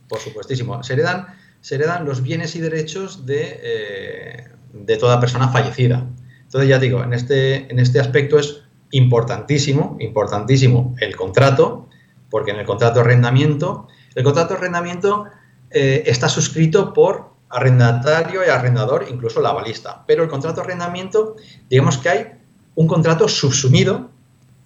Por 0.08 0.20
supuestísimo. 0.20 0.82
Se 0.84 0.94
heredan, 0.94 1.36
se 1.60 1.76
heredan 1.76 2.06
los 2.06 2.24
bienes 2.24 2.56
y 2.56 2.62
derechos 2.62 3.26
de, 3.26 3.60
eh, 3.62 4.48
de 4.72 4.96
toda 4.96 5.20
persona 5.20 5.50
fallecida. 5.50 6.08
Entonces, 6.44 6.70
ya 6.70 6.80
digo, 6.80 7.04
en 7.04 7.12
este, 7.12 7.70
en 7.70 7.78
este 7.78 8.00
aspecto 8.00 8.40
es 8.40 8.64
importantísimo, 8.92 9.98
importantísimo 10.00 10.96
el 11.02 11.14
contrato, 11.18 11.90
porque 12.30 12.52
en 12.52 12.60
el 12.60 12.66
contrato 12.66 13.00
de 13.00 13.02
arrendamiento, 13.02 13.90
el 14.16 14.24
contrato 14.24 14.54
de 14.54 14.60
arrendamiento 14.60 15.26
eh, 15.72 16.04
está 16.06 16.30
suscrito 16.30 16.94
por 16.94 17.35
arrendatario 17.56 18.46
y 18.46 18.50
arrendador, 18.50 19.06
incluso 19.10 19.40
la 19.40 19.54
balista. 19.54 20.04
Pero 20.06 20.24
el 20.24 20.30
contrato 20.30 20.58
de 20.58 20.64
arrendamiento, 20.64 21.38
digamos 21.70 21.98
que 21.98 22.10
hay 22.10 22.32
un 22.76 22.86
contrato 22.86 23.30
subsumido, 23.30 24.10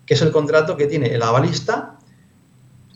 que 0.07 0.15
es 0.15 0.21
el 0.23 0.31
contrato 0.31 0.75
que 0.75 0.87
tiene 0.87 1.13
el 1.13 1.21
avalista, 1.21 1.99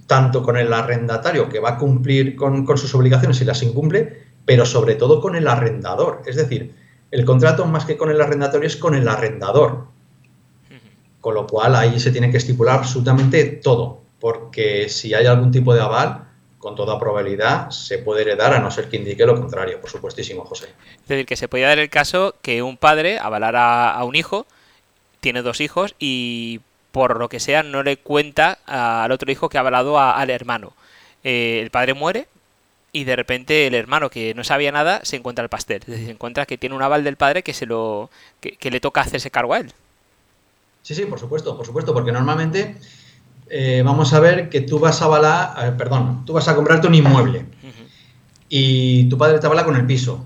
tanto 0.08 0.42
con 0.42 0.58
el 0.58 0.74
arrendatario 0.74 1.48
que 1.48 1.60
va 1.60 1.72
a 1.72 1.78
cumplir 1.78 2.36
con, 2.36 2.66
sus 2.76 2.94
obligaciones 2.96 3.40
y 3.42 3.46
las 3.46 3.62
incumple, 3.62 4.24
pero 4.46 4.66
sobre 4.66 4.96
todo 4.96 5.22
con 5.22 5.36
el 5.36 5.48
arrendador. 5.48 6.24
Es 6.26 6.38
decir, 6.38 6.74
el 7.12 7.24
contrato 7.24 7.64
más 7.68 7.86
que 7.86 7.96
con 7.96 8.10
el 8.10 8.20
arrendatario 8.20 8.66
es 8.66 8.76
con 8.76 8.96
el 8.96 9.08
arrendador. 9.08 9.86
Con 11.22 11.36
lo 11.36 11.46
cual 11.46 11.76
ahí 11.76 12.00
se 12.00 12.12
tiene 12.12 12.32
que 12.32 12.38
estipular 12.38 12.80
absolutamente 12.80 13.44
todo, 13.64 14.02
porque 14.20 14.90
si 14.90 15.14
hay 15.14 15.28
algún 15.28 15.52
tipo 15.52 15.72
de 15.76 15.82
aval, 15.82 16.33
con 16.63 16.76
toda 16.76 16.97
probabilidad 16.97 17.69
se 17.71 17.97
puede 17.97 18.21
heredar 18.21 18.54
a 18.54 18.60
no 18.60 18.71
ser 18.71 18.88
que 18.88 18.95
indique 18.95 19.26
lo 19.26 19.36
contrario, 19.36 19.82
por 19.82 19.89
supuestísimo, 19.89 20.45
José. 20.45 20.69
Es 21.02 21.08
decir, 21.10 21.26
que 21.26 21.36
se 21.36 21.49
puede 21.49 21.65
dar 21.65 21.78
el 21.78 21.89
caso 21.89 22.36
que 22.41 22.63
un 22.63 22.78
padre 22.78 23.19
avalara 23.19 23.91
a 23.91 24.04
un 24.06 24.15
hijo, 24.15 24.45
tiene 25.19 25.41
dos 25.41 25.60
hijos 25.60 25.93
y 25.99 26.62
por 26.93 27.19
lo 27.19 27.28
que 27.28 27.41
sea 27.41 27.63
no 27.63 27.84
le 27.84 27.97
cuenta 27.97 28.60
al 28.65 29.12
otro 29.12 29.30
hijo 29.30 29.49
que 29.49 29.58
ha 29.58 29.60
avalado 29.60 29.99
al 29.99 30.30
hermano. 30.30 30.71
Eh, 31.26 31.60
el 31.62 31.69
padre 31.69 31.95
muere 31.95 32.28
y 32.93 33.04
de 33.04 33.17
repente 33.17 33.67
el 33.67 33.76
hermano 33.76 34.10
que 34.10 34.34
no 34.34 34.45
sabía 34.45 34.71
nada 34.71 35.02
se 35.04 35.17
encuentra 35.17 35.43
el 35.43 35.49
pastel, 35.49 35.82
es 35.82 35.88
decir, 35.88 36.06
se 36.06 36.12
encuentra 36.12 36.45
que 36.45 36.58
tiene 36.58 36.76
un 36.76 36.82
aval 36.82 37.04
del 37.04 37.17
padre 37.17 37.43
que 37.43 37.54
se 37.54 37.65
lo 37.65 38.10
que 38.39 38.71
le 38.71 38.80
toca 38.80 39.02
hacerse 39.02 39.30
cargo 39.30 39.54
a 39.54 39.60
él. 39.60 39.73
Sí, 40.82 40.95
sí, 40.95 41.06
por 41.06 41.19
supuesto, 41.19 41.58
por 41.58 41.65
supuesto, 41.65 41.93
porque 41.93 42.13
normalmente 42.13 42.78
eh, 43.56 43.84
vamos 43.84 44.12
a 44.13 44.20
ver 44.20 44.50
que 44.50 44.62
tú 44.62 44.80
vas 44.80 45.00
a 45.04 45.06
avalar, 45.06 45.78
perdón, 45.78 46.26
tú 46.26 46.34
vas 46.34 46.48
a 46.48 46.56
comprarte 46.56 46.88
un 46.88 46.96
inmueble 46.96 47.46
y 48.50 49.08
tu 49.10 49.16
padre 49.16 49.38
te 49.38 49.46
avala 49.46 49.63
con 49.63 49.76
el 49.76 49.86
piso. 49.86 50.26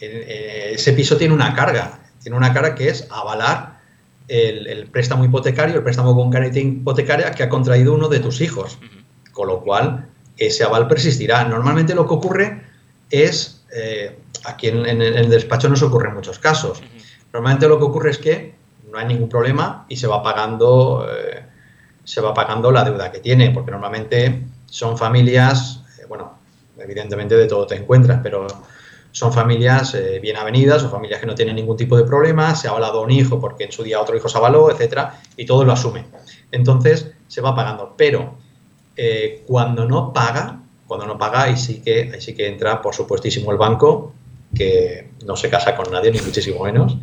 Eh, 0.00 0.72
ese 0.74 0.92
piso 0.92 1.16
tiene 1.16 1.32
una 1.32 1.54
carga, 1.54 2.00
tiene 2.22 2.36
una 2.36 2.52
carga 2.52 2.74
que 2.74 2.90
es 2.90 3.08
avalar 3.10 3.80
el, 4.28 4.86
préstamo 4.92 5.24
hipotecario, 5.24 5.76
el 5.76 5.82
préstamo 5.82 6.14
con 6.14 6.28
garantía 6.28 6.62
hipotecaria 6.62 7.30
que 7.30 7.42
ha 7.42 7.48
contraído 7.48 7.94
uno 7.94 8.10
de 8.10 8.20
tus 8.20 8.42
hijos. 8.42 8.78
Con 9.32 9.48
lo 9.48 9.62
cual, 9.62 10.10
ese 10.36 10.62
aval 10.62 10.88
persistirá. 10.88 11.42
Normalmente 11.44 11.94
lo 11.94 12.06
que 12.06 12.12
ocurre 12.12 12.64
es, 13.08 13.64
eh, 13.74 14.18
aquí 14.44 14.68
en, 14.68 14.84
el 14.84 15.30
despacho 15.30 15.70
no 15.70 15.76
se 15.76 15.86
ocurre 15.86 16.10
en 16.10 16.16
muchos 16.16 16.38
casos. 16.38 16.82
Normalmente 17.32 17.66
lo 17.66 17.78
que 17.78 17.84
ocurre 17.84 18.10
es 18.10 18.18
que 18.18 18.57
no 18.90 18.98
hay 18.98 19.06
ningún 19.06 19.28
problema 19.28 19.86
y 19.88 19.96
se 19.96 20.06
va 20.06 20.22
pagando, 20.22 21.06
eh, 21.10 21.42
se 22.04 22.20
va 22.20 22.32
pagando 22.34 22.70
la 22.70 22.84
deuda 22.84 23.10
que 23.10 23.20
tiene, 23.20 23.50
porque 23.50 23.70
normalmente 23.70 24.44
son 24.66 24.96
familias, 24.96 25.82
eh, 26.00 26.06
bueno, 26.08 26.38
evidentemente 26.78 27.36
de 27.36 27.46
todo 27.46 27.66
te 27.66 27.76
encuentras, 27.76 28.20
pero 28.22 28.46
son 29.10 29.32
familias 29.32 29.94
eh, 29.94 30.18
bien 30.20 30.36
avenidas 30.36 30.82
o 30.84 30.90
familias 30.90 31.20
que 31.20 31.26
no 31.26 31.34
tienen 31.34 31.56
ningún 31.56 31.76
tipo 31.76 31.96
de 31.96 32.04
problema, 32.04 32.54
se 32.54 32.68
ha 32.68 32.70
avalado 32.70 33.02
un 33.02 33.10
hijo 33.10 33.40
porque 33.40 33.64
en 33.64 33.72
su 33.72 33.82
día 33.82 34.00
otro 34.00 34.16
hijo 34.16 34.28
se 34.28 34.38
avaló, 34.38 34.70
etcétera, 34.70 35.20
y 35.36 35.44
todo 35.44 35.64
lo 35.64 35.72
asume. 35.72 36.04
Entonces 36.52 37.12
se 37.26 37.40
va 37.40 37.54
pagando, 37.54 37.94
pero 37.96 38.36
cuando 39.46 39.84
no 39.86 40.12
paga, 40.12 40.60
cuando 40.88 41.06
no 41.06 41.16
paga, 41.16 41.42
ahí 41.44 41.56
sí 41.56 41.80
que, 41.80 42.10
ahí 42.12 42.20
sí 42.20 42.34
que 42.34 42.48
entra, 42.48 42.82
por 42.82 42.94
supuestísimo, 42.94 43.52
el 43.52 43.58
banco, 43.58 44.12
que 44.54 45.10
no 45.24 45.36
se 45.36 45.50
casa 45.50 45.76
con 45.76 45.92
nadie, 45.92 46.10
ni 46.10 46.20
muchísimo 46.20 46.64
menos, 46.64 46.96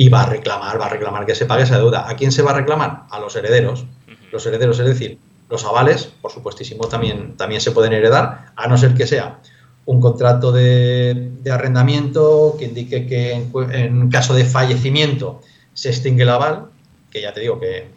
y 0.00 0.08
va 0.10 0.22
a 0.22 0.26
reclamar, 0.26 0.80
va 0.80 0.86
a 0.86 0.90
reclamar 0.90 1.26
que 1.26 1.34
se 1.34 1.44
pague 1.44 1.64
esa 1.64 1.76
deuda. 1.76 2.08
¿A 2.08 2.14
quién 2.14 2.30
se 2.30 2.40
va 2.40 2.52
a 2.52 2.54
reclamar? 2.54 3.06
A 3.10 3.18
los 3.18 3.34
herederos. 3.34 3.84
Los 4.30 4.46
herederos, 4.46 4.78
es 4.78 4.86
decir, 4.86 5.18
los 5.50 5.64
avales, 5.64 6.04
por 6.22 6.30
supuestísimo, 6.30 6.86
también, 6.86 7.36
también 7.36 7.60
se 7.60 7.72
pueden 7.72 7.92
heredar, 7.92 8.52
a 8.54 8.68
no 8.68 8.78
ser 8.78 8.94
que 8.94 9.08
sea 9.08 9.40
un 9.86 10.00
contrato 10.00 10.52
de, 10.52 11.32
arrendamiento 11.50 12.54
que 12.56 12.66
indique 12.66 13.08
que 13.08 13.32
en, 13.32 14.08
caso 14.08 14.34
de 14.34 14.44
fallecimiento 14.44 15.40
se 15.74 15.88
extingue 15.88 16.22
el 16.22 16.28
aval, 16.28 16.66
que 17.10 17.20
ya 17.20 17.32
te 17.32 17.40
digo 17.40 17.58
que, 17.58 17.88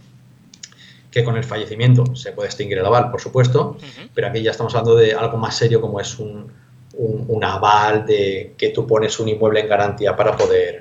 que 1.12 1.24
con 1.24 1.38
el 1.38 1.44
fallecimiento 1.44 2.16
se 2.16 2.32
puede 2.32 2.48
extinguir 2.48 2.80
el 2.80 2.86
aval, 2.88 3.12
por 3.12 3.22
supuesto, 3.22 3.78
pero 4.16 4.28
aquí 4.28 4.42
ya 4.42 4.50
estamos 4.50 4.74
hablando 4.74 4.96
de 4.96 5.14
algo 5.14 5.38
más 5.38 5.56
serio 5.56 5.80
como 5.80 6.00
es 6.00 6.18
un, 6.18 6.52
un 6.98 7.44
aval 7.44 8.08
de 8.08 8.56
que 8.58 8.70
tú 8.70 8.88
pones 8.88 9.20
un 9.20 9.30
inmueble 9.30 9.60
en 9.60 9.70
garantía 9.70 10.16
para 10.16 10.36
poder, 10.36 10.81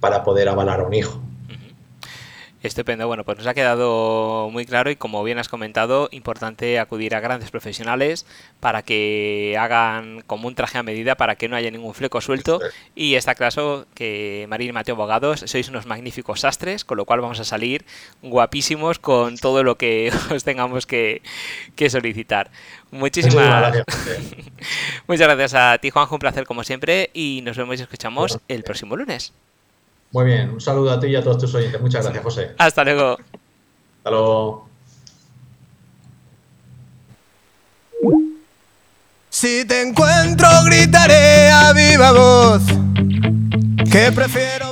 para 0.00 0.24
poder 0.24 0.48
avalar 0.48 0.80
a 0.80 0.84
un 0.84 0.94
hijo. 0.94 1.20
Estupendo, 2.62 3.06
bueno, 3.06 3.24
pues 3.24 3.38
nos 3.38 3.46
ha 3.46 3.54
quedado 3.54 4.50
muy 4.52 4.66
claro 4.66 4.90
y 4.90 4.96
como 4.96 5.24
bien 5.24 5.38
has 5.38 5.48
comentado, 5.48 6.10
importante 6.12 6.78
acudir 6.78 7.14
a 7.14 7.20
grandes 7.20 7.50
profesionales 7.50 8.26
para 8.60 8.82
que 8.82 9.56
hagan 9.58 10.22
como 10.26 10.46
un 10.46 10.54
traje 10.54 10.76
a 10.76 10.82
medida 10.82 11.14
para 11.14 11.36
que 11.36 11.48
no 11.48 11.56
haya 11.56 11.70
ningún 11.70 11.94
fleco 11.94 12.20
suelto 12.20 12.60
y 12.94 13.14
está 13.14 13.34
claro 13.34 13.86
que 13.94 14.44
Marín 14.50 14.68
y 14.68 14.72
Mateo 14.72 14.94
Abogados 14.94 15.40
sois 15.46 15.70
unos 15.70 15.86
magníficos 15.86 16.40
sastres, 16.40 16.84
con 16.84 16.98
lo 16.98 17.06
cual 17.06 17.22
vamos 17.22 17.40
a 17.40 17.44
salir 17.44 17.86
guapísimos 18.20 18.98
con 18.98 19.38
todo 19.38 19.64
lo 19.64 19.78
que 19.78 20.12
os 20.30 20.44
tengamos 20.44 20.84
que, 20.84 21.22
solicitar. 21.88 22.50
Muchísimas 22.90 23.46
gracias. 23.46 23.86
Muchas 25.06 25.28
gracias 25.28 25.54
a 25.54 25.78
ti, 25.78 25.88
Juanjo, 25.88 26.16
un 26.16 26.18
placer 26.18 26.44
como 26.44 26.62
siempre 26.62 27.08
y 27.14 27.40
nos 27.42 27.56
vemos 27.56 27.80
y 27.80 27.84
escuchamos 27.84 28.38
el 28.48 28.64
próximo 28.64 28.96
lunes. 28.96 29.32
Muy 30.12 30.24
bien, 30.24 30.50
un 30.50 30.60
saludo 30.60 30.92
a 30.92 30.98
ti 30.98 31.06
y 31.06 31.16
a 31.16 31.22
todos 31.22 31.38
tus 31.38 31.54
oyentes. 31.54 31.80
Muchas 31.80 32.02
gracias, 32.02 32.24
José. 32.24 32.54
Hasta 32.58 32.84
luego. 32.84 33.18
Hasta 33.98 34.10
luego. 34.10 34.68
Si 39.28 39.64
te 39.64 39.82
encuentro, 39.82 40.48
gritaré 40.64 41.50
a 41.50 41.72
viva 41.72 42.12
voz. 42.12 42.62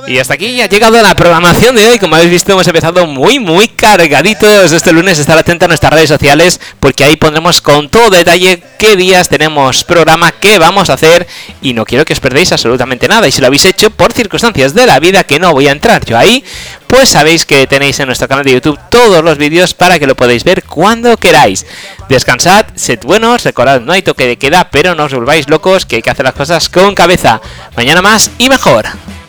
Y 0.07 0.17
hasta 0.17 0.35
aquí 0.35 0.61
ha 0.61 0.67
llegado 0.67 1.01
la 1.01 1.15
programación 1.15 1.75
de 1.75 1.85
hoy. 1.85 1.99
Como 1.99 2.15
habéis 2.15 2.31
visto, 2.31 2.53
hemos 2.53 2.67
empezado 2.67 3.05
muy, 3.05 3.39
muy 3.39 3.67
cargaditos. 3.67 4.71
Este 4.71 4.93
lunes 4.93 5.19
estar 5.19 5.37
atento 5.37 5.65
a 5.65 5.67
nuestras 5.67 5.93
redes 5.93 6.09
sociales 6.09 6.59
porque 6.79 7.03
ahí 7.03 7.17
pondremos 7.17 7.61
con 7.61 7.89
todo 7.89 8.09
detalle 8.09 8.63
qué 8.77 8.95
días 8.95 9.27
tenemos 9.27 9.83
programa, 9.83 10.31
qué 10.31 10.57
vamos 10.57 10.89
a 10.89 10.93
hacer. 10.93 11.27
Y 11.61 11.73
no 11.73 11.85
quiero 11.85 12.05
que 12.05 12.13
os 12.13 12.19
perdáis 12.19 12.51
absolutamente 12.51 13.07
nada. 13.07 13.27
Y 13.27 13.31
si 13.31 13.41
lo 13.41 13.47
habéis 13.47 13.65
hecho 13.65 13.89
por 13.91 14.13
circunstancias 14.13 14.73
de 14.73 14.85
la 14.85 14.99
vida 14.99 15.25
que 15.25 15.39
no 15.39 15.51
voy 15.51 15.67
a 15.67 15.73
entrar 15.73 16.05
yo 16.05 16.17
ahí, 16.17 16.43
pues 16.87 17.09
sabéis 17.09 17.45
que 17.45 17.67
tenéis 17.67 17.99
en 17.99 18.07
nuestro 18.07 18.27
canal 18.27 18.45
de 18.45 18.53
YouTube 18.53 18.79
todos 18.89 19.23
los 19.23 19.37
vídeos 19.37 19.73
para 19.73 19.99
que 19.99 20.07
lo 20.07 20.15
podáis 20.15 20.43
ver 20.43 20.63
cuando 20.63 21.17
queráis. 21.17 21.65
Descansad, 22.07 22.65
sed 22.75 22.99
buenos, 23.03 23.43
recordad, 23.43 23.81
no 23.81 23.93
hay 23.93 24.01
toque 24.01 24.25
de 24.25 24.37
queda, 24.37 24.69
pero 24.71 24.95
no 24.95 25.03
os 25.03 25.13
volváis 25.13 25.49
locos, 25.49 25.85
que 25.85 25.97
hay 25.97 26.01
que 26.01 26.09
hacer 26.09 26.25
las 26.25 26.33
cosas 26.33 26.69
con 26.69 26.95
cabeza. 26.95 27.41
Mañana 27.75 28.01
más 28.01 28.31
y 28.39 28.49
mejor. 28.49 28.87